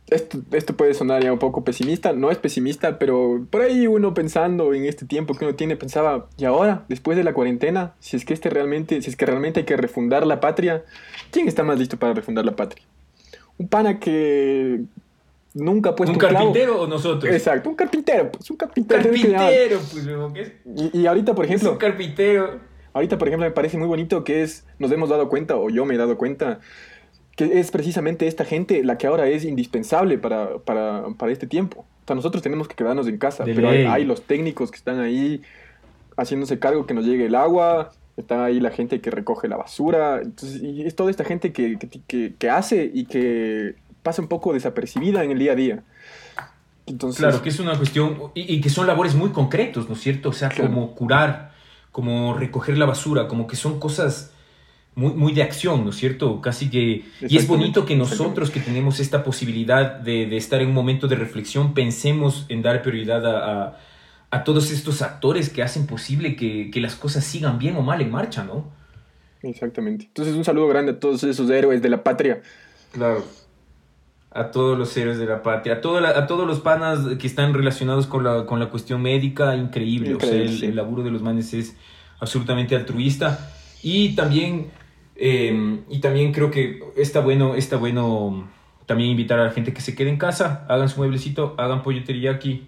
esto, 0.07 0.39
esto 0.51 0.75
puede 0.75 0.93
sonar 0.93 1.23
ya 1.23 1.31
un 1.31 1.39
poco 1.39 1.63
pesimista, 1.63 2.13
no 2.13 2.29
es 2.29 2.37
pesimista, 2.37 2.99
pero 2.99 3.45
por 3.49 3.61
ahí 3.61 3.87
uno 3.87 4.13
pensando 4.13 4.73
en 4.73 4.85
este 4.85 5.05
tiempo 5.05 5.33
que 5.33 5.45
uno 5.45 5.55
tiene, 5.55 5.75
pensaba, 5.75 6.27
y 6.37 6.45
ahora, 6.45 6.85
después 6.89 7.17
de 7.17 7.23
la 7.23 7.33
cuarentena, 7.33 7.93
si 7.99 8.17
es 8.17 8.25
que 8.25 8.33
este 8.33 8.49
realmente, 8.49 9.01
si 9.01 9.09
es 9.09 9.15
que 9.15 9.25
realmente 9.25 9.61
hay 9.61 9.65
que 9.65 9.77
refundar 9.77 10.27
la 10.27 10.39
patria, 10.39 10.83
¿quién 11.31 11.47
está 11.47 11.63
más 11.63 11.79
listo 11.79 11.97
para 11.97 12.13
refundar 12.13 12.45
la 12.45 12.55
patria? 12.55 12.83
Un 13.57 13.67
pana 13.67 13.99
que 13.99 14.81
nunca 15.53 15.91
ha 15.91 15.95
puesto 15.95 16.13
¿Un 16.13 16.19
carpintero 16.19 16.81
o 16.81 16.87
nosotros? 16.87 17.33
Exacto, 17.33 17.69
un 17.69 17.75
carpintero, 17.75 18.31
pues 18.31 18.49
un 18.49 18.57
carpintero. 18.57 19.01
Carpintero, 19.03 19.79
pues, 19.91 20.07
¿qué 20.33 20.41
es? 20.41 20.51
Y, 20.93 21.01
y 21.01 21.07
ahorita, 21.07 21.33
por 21.33 21.45
Es 21.45 21.51
ejemplo, 21.51 21.71
un 21.71 21.77
carpintero. 21.77 22.59
Ahorita, 22.93 23.17
por 23.17 23.27
ejemplo, 23.27 23.47
me 23.47 23.51
parece 23.51 23.77
muy 23.77 23.87
bonito 23.87 24.23
que 24.23 24.43
es, 24.43 24.65
nos 24.77 24.91
hemos 24.91 25.09
dado 25.09 25.27
cuenta, 25.27 25.55
o 25.55 25.69
yo 25.69 25.83
me 25.85 25.95
he 25.95 25.97
dado 25.97 26.17
cuenta, 26.17 26.59
que 27.35 27.59
es 27.59 27.71
precisamente 27.71 28.27
esta 28.27 28.45
gente 28.45 28.83
la 28.83 28.97
que 28.97 29.07
ahora 29.07 29.27
es 29.27 29.43
indispensable 29.43 30.17
para, 30.17 30.57
para, 30.59 31.05
para 31.17 31.31
este 31.31 31.47
tiempo. 31.47 31.79
O 32.03 32.05
sea, 32.07 32.15
nosotros 32.15 32.43
tenemos 32.43 32.67
que 32.67 32.75
quedarnos 32.75 33.07
en 33.07 33.17
casa, 33.17 33.43
De 33.43 33.55
pero 33.55 33.69
hay, 33.69 33.85
hay 33.85 34.05
los 34.05 34.21
técnicos 34.23 34.69
que 34.71 34.77
están 34.77 34.99
ahí 34.99 35.41
haciéndose 36.17 36.59
cargo 36.59 36.85
que 36.85 36.93
nos 36.93 37.05
llegue 37.05 37.25
el 37.25 37.35
agua, 37.35 37.91
está 38.17 38.45
ahí 38.45 38.59
la 38.59 38.69
gente 38.69 39.01
que 39.01 39.09
recoge 39.09 39.47
la 39.47 39.57
basura, 39.57 40.19
entonces, 40.21 40.61
y 40.61 40.83
es 40.83 40.95
toda 40.95 41.09
esta 41.09 41.23
gente 41.23 41.51
que, 41.51 41.79
que, 41.79 41.87
que- 42.05 42.33
que 42.37 42.49
hace 42.49 42.91
y 42.93 43.05
que 43.05 43.75
pasa 44.03 44.21
un 44.21 44.27
poco 44.27 44.53
desapercibida 44.53 45.23
en 45.23 45.31
el 45.31 45.39
día 45.39 45.53
a 45.53 45.55
día. 45.55 45.83
Entonces, 46.85 47.19
Claro, 47.21 47.41
que 47.41 47.49
es 47.49 47.59
una 47.59 47.77
cuestión, 47.77 48.17
y, 48.35 48.55
y 48.55 48.61
que 48.61 48.69
son 48.69 48.85
labores 48.85 49.15
muy 49.15 49.29
concretos, 49.31 49.87
¿no 49.87 49.95
es 49.95 50.01
cierto? 50.01 50.29
O 50.29 50.33
sea, 50.33 50.49
Claro. 50.49 50.69
como 50.69 50.93
curar, 50.93 51.53
como 51.91 52.33
recoger 52.33 52.77
la 52.77 52.85
basura, 52.85 53.27
como 53.27 53.47
que 53.47 53.55
son 53.55 53.79
cosas 53.79 54.32
muy, 54.95 55.13
muy 55.13 55.33
de 55.33 55.41
acción, 55.43 55.83
¿no 55.83 55.89
es 55.89 55.95
cierto? 55.97 56.39
Casi 56.41 56.69
que... 56.69 57.03
Y 57.27 57.37
es 57.37 57.47
bonito 57.47 57.85
que 57.85 57.95
nosotros 57.95 58.51
que 58.51 58.59
tenemos 58.59 58.99
esta 58.99 59.23
posibilidad 59.23 59.95
de, 59.99 60.25
de 60.27 60.37
estar 60.37 60.61
en 60.61 60.67
un 60.69 60.73
momento 60.75 61.07
de 61.07 61.15
reflexión, 61.15 61.73
pensemos 61.73 62.45
en 62.49 62.61
dar 62.61 62.81
prioridad 62.81 63.25
a, 63.25 63.63
a- 63.63 63.77
a 64.29 64.43
todos 64.43 64.71
estos 64.71 65.03
actores 65.03 65.49
que 65.49 65.61
hacen 65.61 65.85
posible 65.85 66.35
que, 66.35 66.71
que 66.71 66.79
las 66.81 66.95
cosas 66.95 67.23
sigan 67.23 67.59
bien 67.59 67.75
o 67.75 67.81
mal 67.83 68.01
en 68.01 68.09
marcha, 68.09 68.43
¿no? 68.43 68.71
Exactamente. 69.43 70.05
Entonces, 70.05 70.33
un 70.35 70.43
saludo 70.43 70.67
grande 70.67 70.93
a 70.93 70.99
todos 70.99 71.23
esos 71.23 71.49
héroes 71.51 71.81
de 71.83 71.89
la 71.89 72.03
patria. 72.03 72.41
Claro. 72.93 73.23
A 74.31 74.49
todos 74.49 74.75
los 74.77 74.95
héroes 74.97 75.19
de 75.19 75.25
la 75.27 75.43
patria, 75.43 75.75
a, 75.75 75.81
todo 75.81 75.99
la- 75.99 76.17
a 76.17 76.25
todos 76.25 76.47
los 76.47 76.59
panas 76.61 77.01
que 77.19 77.27
están 77.27 77.53
relacionados 77.53 78.07
con 78.07 78.23
la, 78.23 78.47
con 78.47 78.59
la 78.59 78.71
cuestión 78.71 79.01
médica, 79.03 79.55
increíble. 79.55 80.15
o 80.15 80.19
sea, 80.19 80.33
el, 80.33 80.57
sí. 80.59 80.65
el 80.65 80.75
laburo 80.77 81.03
de 81.03 81.11
los 81.11 81.21
manes 81.21 81.53
es 81.53 81.75
absolutamente 82.19 82.75
altruista. 82.75 83.51
Y 83.83 84.15
también, 84.15 84.71
eh, 85.15 85.79
y 85.89 85.99
también 85.99 86.31
creo 86.33 86.49
que 86.51 86.79
está 86.97 87.19
bueno, 87.19 87.55
está 87.55 87.77
bueno 87.77 88.47
también 88.85 89.11
invitar 89.11 89.39
a 89.39 89.45
la 89.45 89.51
gente 89.51 89.73
que 89.73 89.81
se 89.81 89.95
quede 89.95 90.09
en 90.09 90.17
casa, 90.17 90.65
hagan 90.69 90.89
su 90.89 90.97
mueblecito, 90.99 91.55
hagan 91.57 91.83
pollo 91.83 92.03
teriyaki 92.03 92.67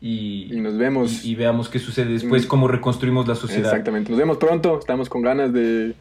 y, 0.00 0.54
Y 0.54 0.60
nos 0.60 0.76
vemos. 0.76 1.24
y- 1.24 1.30
y 1.30 1.34
veamos 1.34 1.68
qué 1.68 1.78
sucede 1.78 2.12
después, 2.12 2.46
cómo 2.46 2.68
reconstruimos 2.68 3.26
la 3.28 3.34
sociedad. 3.34 3.70
Exactamente. 3.70 4.10
Nos 4.10 4.18
vemos 4.18 4.36
pronto. 4.38 4.78
Estamos 4.78 5.08
con 5.08 5.22
ganas 5.22 5.52
de 5.52 5.94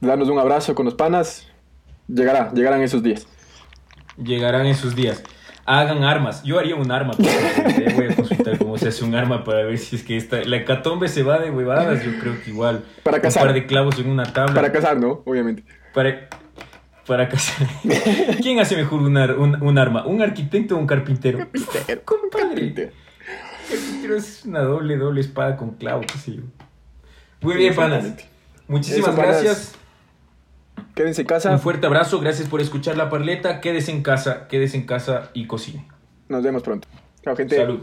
darnos 0.00 0.28
un 0.28 0.38
abrazo 0.38 0.74
con 0.74 0.84
los 0.84 0.94
panas. 0.94 1.46
Llegará, 2.08 2.52
llegarán 2.52 2.82
esos 2.82 3.02
días. 3.02 3.26
Llegarán 4.22 4.66
esos 4.66 4.94
días. 4.94 5.22
Hagan 5.66 6.04
armas. 6.04 6.42
Yo 6.42 6.58
haría 6.58 6.74
un 6.76 6.90
arma. 6.90 7.14
Voy 7.16 8.06
a 8.06 8.14
consultar 8.16 8.58
cómo 8.58 8.76
se 8.76 8.88
hace 8.88 9.04
un 9.04 9.14
arma 9.14 9.44
para 9.44 9.62
ver 9.64 9.78
si 9.78 9.96
es 9.96 10.02
que 10.02 10.16
esta, 10.16 10.42
la 10.44 10.56
hecatombe 10.58 11.08
se 11.08 11.22
va 11.22 11.38
de 11.38 11.50
huevadas. 11.50 12.04
Yo 12.04 12.18
creo 12.20 12.42
que 12.42 12.50
igual. 12.50 12.84
Para 13.02 13.16
Un 13.16 13.22
cazar. 13.22 13.44
par 13.44 13.54
de 13.54 13.66
clavos 13.66 13.98
en 13.98 14.08
una 14.10 14.24
tabla. 14.32 14.54
Para 14.54 14.70
casar, 14.72 14.98
¿no? 14.98 15.22
Obviamente. 15.24 15.64
Para, 15.94 16.28
para 17.06 17.28
cazar. 17.28 17.66
¿Quién 18.42 18.60
hace 18.60 18.76
mejor 18.76 19.00
un, 19.02 19.16
ar- 19.16 19.38
un- 19.38 19.62
un 19.62 19.78
arma? 19.78 20.04
¿Un 20.06 20.20
arquitecto 20.20 20.76
o 20.76 20.78
un 20.78 20.86
carpintero? 20.86 21.38
Carpintero. 21.38 22.02
Compadre. 22.04 22.48
Carpintero. 22.48 22.92
Carpintero 23.70 24.16
es 24.16 24.44
una 24.44 24.60
doble, 24.60 24.96
doble 24.98 25.20
espada 25.22 25.56
con 25.56 25.70
clavo, 25.76 26.02
qué 26.02 26.18
sé 26.18 26.34
yo. 26.36 26.42
Muy 27.40 27.56
bien, 27.56 27.74
panas. 27.74 28.04
Muchísimas 28.68 29.08
Eso, 29.08 29.16
panas. 29.16 29.74
Quédense 30.94 31.22
en 31.22 31.26
casa. 31.26 31.50
Un 31.50 31.60
fuerte 31.60 31.86
abrazo. 31.86 32.20
Gracias 32.20 32.48
por 32.48 32.60
escuchar 32.60 32.96
la 32.96 33.10
parleta. 33.10 33.60
Quédese 33.60 33.90
en 33.90 34.02
casa, 34.02 34.46
quédese 34.48 34.76
en 34.76 34.86
casa 34.86 35.30
y 35.34 35.46
cocine. 35.46 35.88
Nos 36.28 36.42
vemos 36.42 36.62
pronto. 36.62 36.88
Chao, 37.22 37.36
gente. 37.36 37.56
Salud. 37.56 37.80